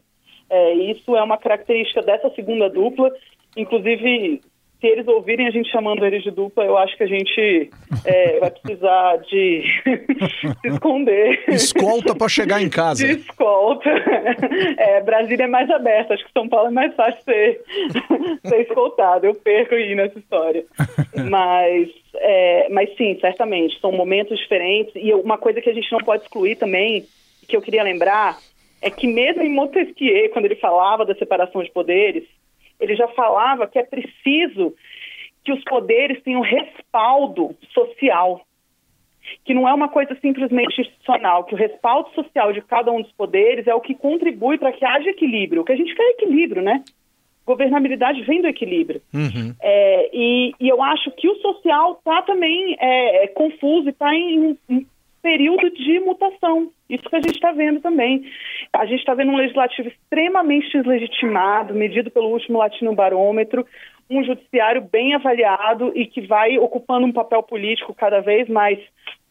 É, 0.50 0.74
isso 0.74 1.16
é 1.16 1.22
uma 1.22 1.38
característica 1.38 2.02
dessa 2.02 2.30
segunda 2.30 2.70
dupla, 2.70 3.12
inclusive 3.58 4.42
se 4.86 4.92
eles 4.92 5.08
ouvirem 5.08 5.48
a 5.48 5.52
gente 5.52 5.72
chamando 5.72 6.06
eles 6.06 6.22
de 6.22 6.30
dupla, 6.30 6.64
eu 6.64 6.78
acho 6.78 6.96
que 6.96 7.04
a 7.04 7.08
gente 7.08 7.72
é, 8.06 8.40
vai 8.40 8.52
precisar 8.52 9.18
de 9.18 9.64
se 10.62 10.68
esconder. 10.68 11.44
Escolta 11.48 12.14
para 12.14 12.30
chegar 12.30 12.62
em 12.62 12.70
casa. 12.70 13.06
De 13.06 13.20
escolta. 13.20 13.90
É, 14.78 15.02
Brasília 15.02 15.46
é 15.46 15.48
mais 15.48 15.70
aberta, 15.72 16.14
acho 16.14 16.24
que 16.24 16.32
São 16.32 16.48
Paulo 16.48 16.68
é 16.68 16.72
mais 16.72 16.94
fácil 16.96 17.20
ser, 17.24 17.62
ser 18.46 18.62
escoltado. 18.62 19.26
Eu 19.26 19.34
perco 19.34 19.74
aí 19.74 19.96
nessa 19.96 20.20
história. 20.20 20.64
Mas, 21.30 21.90
é, 22.16 22.68
mas 22.70 22.96
sim, 22.96 23.18
certamente, 23.20 23.80
são 23.80 23.92
momentos 23.92 24.38
diferentes. 24.38 24.94
E 24.96 25.12
uma 25.14 25.38
coisa 25.38 25.62
que 25.62 25.70
a 25.70 25.74
gente 25.74 25.92
não 25.92 26.00
pode 26.00 26.24
excluir 26.24 26.58
também, 26.58 27.06
que 27.48 27.58
eu 27.58 27.62
queria 27.62 27.82
lembrar, 27.82 28.38
é 28.82 28.92
que 28.92 29.08
mesmo 29.08 29.42
em 29.42 29.50
Montesquieu, 29.50 30.30
quando 30.30 30.46
ele 30.46 30.56
falava 30.56 31.06
da 31.06 31.16
separação 31.16 31.64
de 31.64 31.72
poderes, 31.72 32.24
ele 32.80 32.96
já 32.96 33.08
falava 33.10 33.68
que 33.68 33.80
é 33.80 33.84
preciso 33.84 34.74
que 35.44 35.54
os 35.54 35.64
poderes 35.64 36.22
tenham 36.24 36.42
respaldo 36.42 37.56
social, 37.72 38.42
que 39.44 39.54
não 39.54 39.68
é 39.68 39.74
uma 39.74 39.88
coisa 39.88 40.18
simplesmente 40.20 40.82
institucional, 40.82 41.44
que 41.44 41.54
o 41.54 41.58
respaldo 41.58 42.10
social 42.12 42.52
de 42.52 42.62
cada 42.62 42.92
um 42.92 43.02
dos 43.02 43.12
poderes 43.12 43.68
é 43.68 43.74
o 43.74 43.82
que 43.82 43.94
contribui 43.94 44.58
para 44.58 44.72
que 44.72 44.84
haja 44.84 45.10
equilíbrio. 45.10 45.62
O 45.62 45.66
que 45.66 45.72
a 45.72 45.76
gente 45.76 45.94
quer 45.94 46.04
é 46.04 46.12
equilíbrio, 46.12 46.62
né? 46.62 46.84
Governabilidade 47.46 48.24
vem 48.24 48.42
do 48.42 48.48
equilíbrio. 48.48 49.02
Uhum. 49.14 49.54
É, 49.62 50.10
e, 50.12 50.52
e, 50.60 50.68
eu 50.68 50.82
acho 50.82 51.12
que 51.12 51.30
o 51.30 51.36
social 51.36 51.94
está 51.94 52.24
também 52.24 52.76
é, 52.80 53.26
é, 53.26 53.28
confuso 53.28 53.88
e 53.88 53.92
está 53.92 54.16
em, 54.16 54.58
em 54.68 54.88
período 55.26 55.72
de 55.72 56.00
mutação. 56.02 56.70
Isso 56.88 57.10
que 57.10 57.16
a 57.16 57.20
gente 57.20 57.34
está 57.34 57.52
vendo 57.52 57.82
também. 57.82 58.24
A 58.72 58.86
gente 58.86 59.00
está 59.00 59.16
vendo 59.16 59.32
um 59.32 59.38
legislativo 59.38 59.90
extremamente 59.90 60.72
deslegitimado, 60.72 61.74
medido 61.74 62.12
pelo 62.12 62.30
último 62.30 62.60
Latino 62.60 62.94
Barômetro, 62.94 63.66
um 64.08 64.24
judiciário 64.24 64.84
bem 64.84 65.16
avaliado 65.16 65.92
e 65.96 66.06
que 66.06 66.22
vai 66.22 66.60
ocupando 66.60 67.08
um 67.08 67.12
papel 67.12 67.42
político 67.42 67.92
cada 67.92 68.20
vez 68.20 68.48
mais 68.48 68.78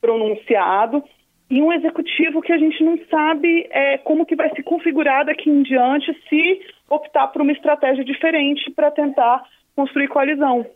pronunciado, 0.00 1.00
e 1.48 1.62
um 1.62 1.72
executivo 1.72 2.42
que 2.42 2.52
a 2.52 2.58
gente 2.58 2.82
não 2.82 2.98
sabe 3.08 3.68
é, 3.70 3.98
como 3.98 4.26
que 4.26 4.34
vai 4.34 4.50
se 4.56 4.64
configurar 4.64 5.24
daqui 5.24 5.48
em 5.48 5.62
diante 5.62 6.12
se 6.28 6.60
optar 6.90 7.28
por 7.28 7.42
uma 7.42 7.52
estratégia 7.52 8.04
diferente 8.04 8.68
para 8.72 8.90
tentar 8.90 9.44
construir 9.76 10.08
coalizão, 10.08 10.66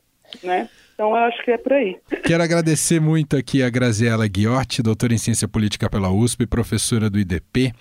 né? 0.44 0.68
Então, 0.98 1.10
eu 1.10 1.26
acho 1.26 1.44
que 1.44 1.52
é 1.52 1.56
por 1.56 1.72
aí. 1.72 1.96
Quero 2.24 2.42
agradecer 2.42 3.00
muito 3.00 3.36
aqui 3.36 3.62
a 3.62 3.70
Graziela 3.70 4.26
Guiotti, 4.26 4.82
doutora 4.82 5.14
em 5.14 5.18
Ciência 5.18 5.46
Política 5.46 5.88
pela 5.88 6.10
USP, 6.10 6.44
professora 6.44 7.08
do 7.08 7.20
IDP, 7.20 7.68
uh, 7.68 7.72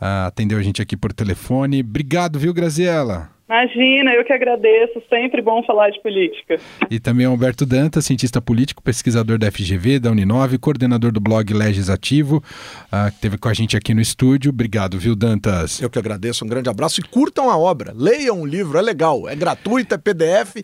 ah, 0.00 0.26
atendeu 0.28 0.56
a 0.56 0.62
gente 0.62 0.80
aqui 0.80 0.96
por 0.96 1.12
telefone. 1.12 1.80
Obrigado, 1.80 2.38
viu, 2.38 2.54
Graziela? 2.54 3.28
Imagina, 3.48 4.12
eu 4.12 4.24
que 4.24 4.32
agradeço, 4.32 5.02
sempre 5.08 5.42
bom 5.42 5.64
falar 5.64 5.90
de 5.90 6.00
política. 6.00 6.60
E 6.88 7.00
também 7.00 7.26
Humberto 7.26 7.66
Dantas, 7.66 8.06
cientista 8.06 8.40
político, 8.40 8.80
pesquisador 8.80 9.36
da 9.36 9.50
FGV, 9.50 9.98
da 9.98 10.12
Uninove, 10.12 10.56
coordenador 10.56 11.10
do 11.10 11.18
blog 11.18 11.52
Legislativo, 11.52 12.36
uh, 12.36 13.10
que 13.10 13.16
esteve 13.16 13.36
com 13.36 13.48
a 13.48 13.52
gente 13.52 13.76
aqui 13.76 13.92
no 13.92 14.00
estúdio. 14.00 14.50
Obrigado, 14.50 14.96
viu, 14.96 15.16
Dantas? 15.16 15.82
Eu 15.82 15.90
que 15.90 15.98
agradeço, 15.98 16.44
um 16.44 16.48
grande 16.48 16.70
abraço 16.70 17.00
e 17.00 17.02
curtam 17.02 17.50
a 17.50 17.58
obra, 17.58 17.92
leiam 17.96 18.40
o 18.40 18.46
livro, 18.46 18.78
é 18.78 18.80
legal, 18.80 19.28
é 19.28 19.34
gratuito, 19.34 19.92
é 19.92 19.98
PDF 19.98 20.58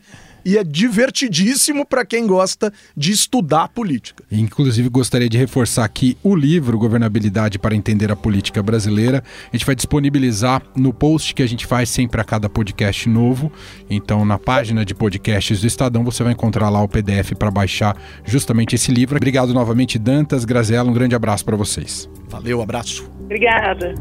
e 0.47 0.57
é 0.57 0.63
divertidíssimo 0.63 1.85
para 1.85 2.07
quem 2.07 2.25
gosta 2.25 2.73
de 2.97 3.11
estudar 3.11 3.67
política. 3.69 4.23
Inclusive, 4.31 4.89
gostaria 4.89 5.29
de 5.29 5.37
reforçar 5.37 5.85
aqui 5.85 6.17
o 6.23 6.37
livro 6.37 6.79
Governabilidade 6.79 7.59
para 7.59 7.75
Entender 7.75 8.13
a 8.13 8.17
Política 8.17 8.63
Brasileira. 8.63 9.25
A 9.53 9.57
gente 9.57 9.67
vai 9.67 9.75
disponibilizar 9.75 10.63
no 10.77 10.93
post 10.93 11.35
que 11.35 11.43
a 11.43 11.49
gente 11.49 11.67
faz 11.67 11.89
sempre 11.89 12.21
a 12.21 12.25
cada 12.25 12.49
podcast 12.49 13.09
novo. 13.09 13.51
Então, 13.91 14.25
na 14.25 14.39
página 14.39 14.85
de 14.85 14.95
podcasts 14.95 15.61
do 15.61 15.67
Estadão, 15.67 16.05
você 16.05 16.23
vai 16.23 16.33
encontrar 16.33 16.69
lá 16.69 16.81
o 16.81 16.89
PDF 16.89 17.33
para 17.37 17.51
baixar 17.51 17.97
justamente 18.25 18.77
esse 18.77 18.93
livro. 18.93 19.17
Obrigado 19.17 19.53
novamente, 19.53 19.99
Dantas, 19.99 20.45
Graziella. 20.45 20.89
Um 20.89 20.95
grande 20.95 21.17
abraço 21.17 21.45
para 21.45 21.57
vocês. 21.57 22.09
Valeu, 22.29 22.63
abraço. 22.63 23.11
Obrigada. 23.25 23.95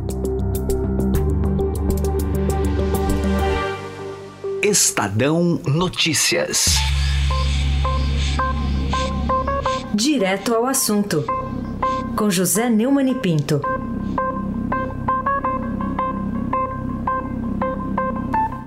Estadão 4.67 5.62
Notícias. 5.67 6.65
Direto 9.93 10.56
ao 10.56 10.65
assunto, 10.65 11.23
com 12.17 12.32
José 12.32 12.67
Neumann 12.67 13.12
e 13.12 13.13
Pinto. 13.13 13.62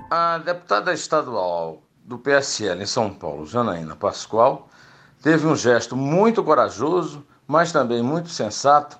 A 0.09 0.37
deputada 0.37 0.93
estadual 0.93 1.83
do 2.05 2.17
PSL 2.17 2.81
em 2.81 2.85
São 2.85 3.13
Paulo, 3.13 3.45
Janaína 3.45 3.97
Pascoal, 3.97 4.69
teve 5.21 5.45
um 5.45 5.55
gesto 5.57 5.97
muito 5.97 6.41
corajoso, 6.41 7.25
mas 7.45 7.73
também 7.73 8.01
muito 8.01 8.29
sensato, 8.29 8.97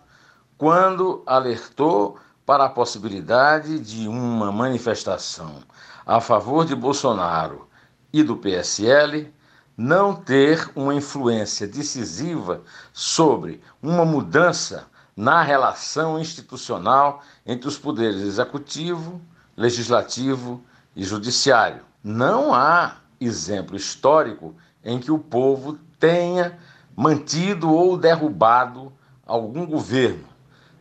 quando 0.57 1.23
alertou 1.25 2.19
para 2.45 2.65
a 2.65 2.69
possibilidade 2.69 3.79
de 3.79 4.05
uma 4.05 4.51
manifestação 4.51 5.63
a 6.09 6.19
favor 6.19 6.65
de 6.65 6.73
Bolsonaro 6.73 7.67
e 8.11 8.23
do 8.23 8.35
PSL 8.35 9.31
não 9.77 10.15
ter 10.15 10.67
uma 10.75 10.95
influência 10.95 11.67
decisiva 11.67 12.63
sobre 12.91 13.61
uma 13.79 14.03
mudança 14.03 14.87
na 15.15 15.43
relação 15.43 16.19
institucional 16.19 17.21
entre 17.45 17.67
os 17.67 17.77
poderes 17.77 18.21
executivo, 18.21 19.21
legislativo 19.55 20.63
e 20.95 21.03
judiciário. 21.03 21.83
Não 22.03 22.55
há 22.55 22.95
exemplo 23.21 23.75
histórico 23.77 24.55
em 24.83 24.97
que 24.97 25.11
o 25.11 25.19
povo 25.19 25.77
tenha 25.99 26.57
mantido 26.97 27.71
ou 27.71 27.95
derrubado 27.95 28.91
algum 29.27 29.63
governo. 29.63 30.25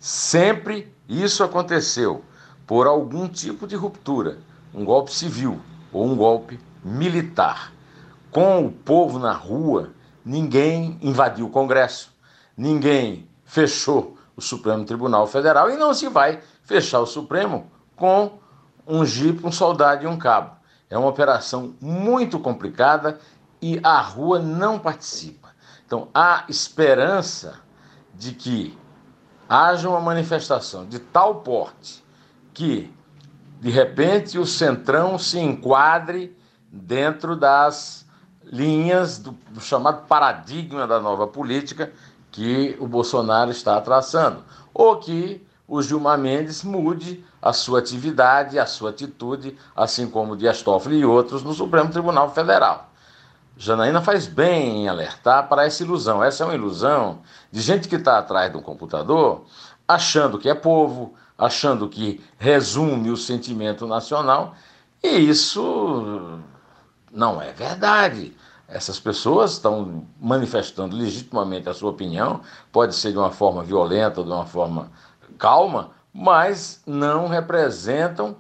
Sempre 0.01 0.91
isso 1.07 1.45
aconteceu 1.45 2.25
por 2.67 2.87
algum 2.87 3.29
tipo 3.29 3.67
de 3.67 3.77
ruptura, 3.77 4.39
um 4.75 4.85
golpe 4.85 5.13
civil 5.13 5.61
ou 5.93 6.07
um 6.07 6.17
golpe 6.17 6.59
militar 6.85 7.73
com 8.31 8.65
o 8.67 8.71
povo 8.71 9.19
na 9.19 9.33
rua, 9.33 9.93
ninguém 10.25 10.99
invadiu 11.01 11.47
o 11.47 11.51
Congresso, 11.51 12.13
ninguém 12.57 13.29
fechou 13.45 14.17
o 14.37 14.41
Supremo 14.41 14.85
Tribunal 14.85 15.27
Federal 15.27 15.71
e 15.71 15.77
não 15.77 15.95
se 15.95 16.09
vai 16.09 16.41
fechar 16.63 17.01
o 17.01 17.07
Supremo 17.07 17.71
com 17.97 18.39
um 18.87 19.05
jipe, 19.05 19.47
um 19.47 19.53
soldado 19.53 20.05
e 20.05 20.07
um 20.07 20.17
cabo. 20.17 20.57
É 20.91 20.97
uma 20.97 21.09
operação 21.09 21.75
muito 21.81 22.39
complicada 22.39 23.19
e 23.61 23.81
a 23.83 24.01
rua 24.01 24.39
não 24.39 24.79
participa. 24.79 25.49
Então 25.87 26.09
há 26.15 26.45
esperança 26.49 27.61
de 28.15 28.33
que 28.33 28.79
haja 29.49 29.89
uma 29.89 30.01
manifestação 30.01 30.87
de 30.87 30.99
tal 30.99 31.37
porte 31.37 32.05
que, 32.53 32.93
de 33.61 33.71
repente, 33.71 34.39
o 34.39 34.47
Centrão 34.47 35.19
se 35.19 35.39
enquadre 35.39 36.37
dentro 36.71 37.35
das 37.35 38.07
linhas 38.45 39.19
do, 39.19 39.33
do 39.51 39.61
chamado 39.61 40.07
paradigma 40.07 40.87
da 40.87 41.01
nova 41.01 41.27
política 41.27 41.93
que 42.31 42.77
o 42.79 42.87
Bolsonaro 42.87 43.51
está 43.51 43.81
traçando, 43.81 44.45
ou 44.73 44.97
que 44.97 45.45
o 45.67 45.83
Gilmar 45.83 46.19
Mendes 46.19 46.63
mude 46.63 47.25
a 47.43 47.53
sua 47.53 47.81
atividade, 47.81 48.59
a 48.59 48.67
sua 48.67 48.91
atitude, 48.91 49.57
assim 49.77 50.09
como 50.09 50.33
o 50.33 50.37
Dias 50.37 50.63
Toffoli 50.63 50.99
e 50.99 51.05
outros 51.05 51.43
no 51.43 51.53
Supremo 51.53 51.91
Tribunal 51.91 52.31
Federal. 52.33 52.89
Janaína 53.57 54.01
faz 54.01 54.27
bem 54.27 54.85
em 54.85 54.89
alertar 54.89 55.49
para 55.49 55.67
essa 55.67 55.83
ilusão. 55.83 56.23
Essa 56.23 56.45
é 56.45 56.47
uma 56.47 56.55
ilusão 56.55 57.19
de 57.51 57.61
gente 57.61 57.89
que 57.89 57.97
está 57.97 58.19
atrás 58.19 58.53
de 58.53 58.57
um 58.57 58.63
computador, 58.63 59.45
achando 59.87 60.39
que 60.39 60.49
é 60.49 60.55
povo, 60.55 61.15
achando 61.39 61.89
que 61.89 62.21
resume 62.37 63.11
o 63.11 63.17
sentimento 63.17 63.87
nacional, 63.87 64.57
e 65.03 65.09
isso 65.09 66.41
não 67.13 67.41
é 67.41 67.53
verdade. 67.53 68.37
Essas 68.67 68.99
pessoas 68.99 69.53
estão 69.53 70.05
manifestando 70.21 70.97
legitimamente 70.97 71.69
a 71.69 71.75
sua 71.75 71.91
opinião, 71.91 72.43
pode 72.73 72.95
ser 72.95 73.13
de 73.13 73.19
uma 73.19 73.31
forma 73.31 73.63
violenta, 73.63 74.23
de 74.23 74.29
uma 74.29 74.45
forma 74.45 74.91
calma, 75.39 75.93
mas 76.13 76.83
não 76.85 77.29
representam 77.29 78.37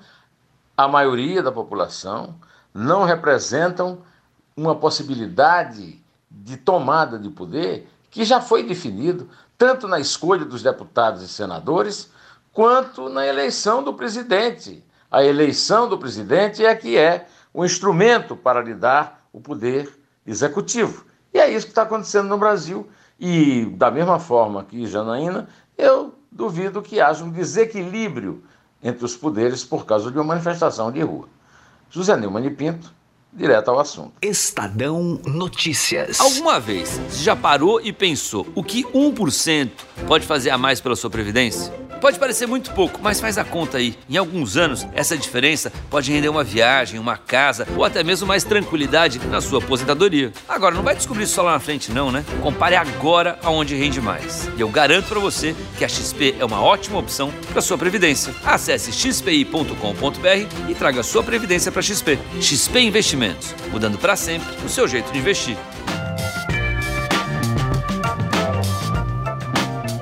a 0.76 0.88
maioria 0.88 1.42
da 1.42 1.52
população, 1.52 2.34
não 2.74 3.04
representam 3.04 3.98
uma 4.56 4.74
possibilidade 4.74 6.02
de 6.30 6.56
tomada 6.56 7.18
de 7.18 7.30
poder 7.30 7.88
que 8.10 8.24
já 8.24 8.40
foi 8.40 8.64
definido 8.64 9.28
tanto 9.56 9.88
na 9.88 9.98
escolha 9.98 10.44
dos 10.44 10.62
deputados 10.62 11.22
e 11.22 11.28
senadores, 11.28 12.10
quanto 12.58 13.08
na 13.08 13.24
eleição 13.24 13.84
do 13.84 13.94
presidente. 13.94 14.84
A 15.08 15.22
eleição 15.22 15.88
do 15.88 15.96
presidente 15.96 16.66
é 16.66 16.74
que 16.74 16.98
é 16.98 17.28
o 17.54 17.64
instrumento 17.64 18.34
para 18.34 18.60
lhe 18.60 18.74
dar 18.74 19.24
o 19.32 19.40
poder 19.40 19.88
executivo. 20.26 21.04
E 21.32 21.38
é 21.38 21.48
isso 21.48 21.66
que 21.66 21.70
está 21.70 21.82
acontecendo 21.82 22.26
no 22.26 22.36
Brasil. 22.36 22.88
E, 23.16 23.66
da 23.76 23.92
mesma 23.92 24.18
forma 24.18 24.64
que 24.64 24.88
Janaína, 24.88 25.48
eu 25.76 26.12
duvido 26.32 26.82
que 26.82 27.00
haja 27.00 27.22
um 27.22 27.30
desequilíbrio 27.30 28.42
entre 28.82 29.04
os 29.04 29.14
poderes 29.14 29.62
por 29.62 29.86
causa 29.86 30.10
de 30.10 30.18
uma 30.18 30.24
manifestação 30.24 30.90
de 30.90 31.00
rua. 31.00 31.28
José 31.88 32.16
Neumann 32.16 32.52
Pinto, 32.56 32.92
direto 33.38 33.70
ao 33.70 33.78
assunto. 33.78 34.12
Estadão 34.20 35.20
Notícias. 35.24 36.20
Alguma 36.20 36.58
vez 36.58 37.00
você 37.08 37.22
já 37.22 37.36
parou 37.36 37.80
e 37.80 37.92
pensou 37.92 38.46
o 38.54 38.62
que 38.62 38.84
1% 38.84 39.70
pode 40.06 40.26
fazer 40.26 40.50
a 40.50 40.58
mais 40.58 40.80
pela 40.80 40.96
sua 40.96 41.08
previdência? 41.08 41.72
Pode 42.00 42.18
parecer 42.18 42.46
muito 42.46 42.70
pouco, 42.72 43.00
mas 43.02 43.20
faz 43.20 43.38
a 43.38 43.44
conta 43.44 43.78
aí. 43.78 43.96
Em 44.08 44.16
alguns 44.16 44.56
anos, 44.56 44.86
essa 44.94 45.16
diferença 45.16 45.72
pode 45.90 46.12
render 46.12 46.28
uma 46.28 46.44
viagem, 46.44 46.98
uma 46.98 47.16
casa 47.16 47.66
ou 47.76 47.84
até 47.84 48.04
mesmo 48.04 48.26
mais 48.26 48.44
tranquilidade 48.44 49.18
na 49.26 49.40
sua 49.40 49.58
aposentadoria. 49.58 50.32
Agora, 50.48 50.74
não 50.74 50.82
vai 50.82 50.94
descobrir 50.94 51.24
isso 51.24 51.34
só 51.34 51.42
lá 51.42 51.52
na 51.52 51.60
frente, 51.60 51.90
não, 51.90 52.12
né? 52.12 52.24
Compare 52.40 52.76
agora 52.76 53.38
aonde 53.42 53.74
rende 53.74 54.00
mais. 54.00 54.48
E 54.56 54.60
eu 54.60 54.68
garanto 54.68 55.08
para 55.08 55.18
você 55.18 55.56
que 55.76 55.84
a 55.84 55.88
XP 55.88 56.36
é 56.38 56.44
uma 56.44 56.62
ótima 56.62 56.98
opção 56.98 57.32
para 57.52 57.60
sua 57.60 57.76
previdência. 57.76 58.32
Acesse 58.44 58.92
xpi.com.br 58.92 60.68
e 60.70 60.74
traga 60.74 61.02
sua 61.02 61.22
previdência 61.24 61.72
para 61.72 61.82
XP. 61.82 62.16
XP 62.40 62.78
Investimentos, 62.78 63.27
mudando 63.70 63.98
para 63.98 64.16
sempre 64.16 64.48
o 64.64 64.68
seu 64.68 64.86
jeito 64.86 65.12
de 65.12 65.18
investir. 65.18 65.56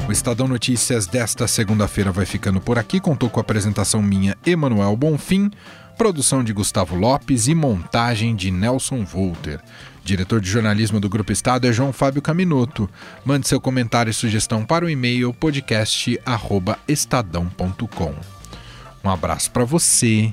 O 0.09 0.13
Estadão 0.13 0.47
Notícias 0.47 1.09
desta 1.09 1.49
segunda-feira 1.49 2.13
vai 2.13 2.25
ficando 2.25 2.61
por 2.61 2.79
aqui. 2.79 3.01
Contou 3.01 3.29
com 3.29 3.41
a 3.41 3.43
apresentação 3.43 4.01
minha, 4.01 4.39
Emanuel 4.47 4.97
Bonfim, 4.97 5.51
produção 5.99 6.45
de 6.45 6.53
Gustavo 6.53 6.95
Lopes 6.95 7.49
e 7.49 7.57
montagem 7.57 8.37
de 8.37 8.53
Nelson 8.53 9.05
Volter. 9.05 9.61
Diretor 10.05 10.41
de 10.41 10.49
jornalismo 10.49 11.01
do 11.01 11.09
Grupo 11.09 11.33
Estado 11.33 11.67
é 11.67 11.73
João 11.73 11.93
Fábio 11.93 12.23
Caminoto. 12.23 12.89
Mande 13.25 13.49
seu 13.49 13.61
comentário 13.61 14.11
e 14.11 14.15
sugestão 14.15 14.65
para 14.65 14.85
o 14.85 14.91
e-mail 14.91 15.35
podcast@estadão.com. 15.35 18.15
Um 19.03 19.11
abraço 19.11 19.51
para 19.51 19.65
você 19.65 20.33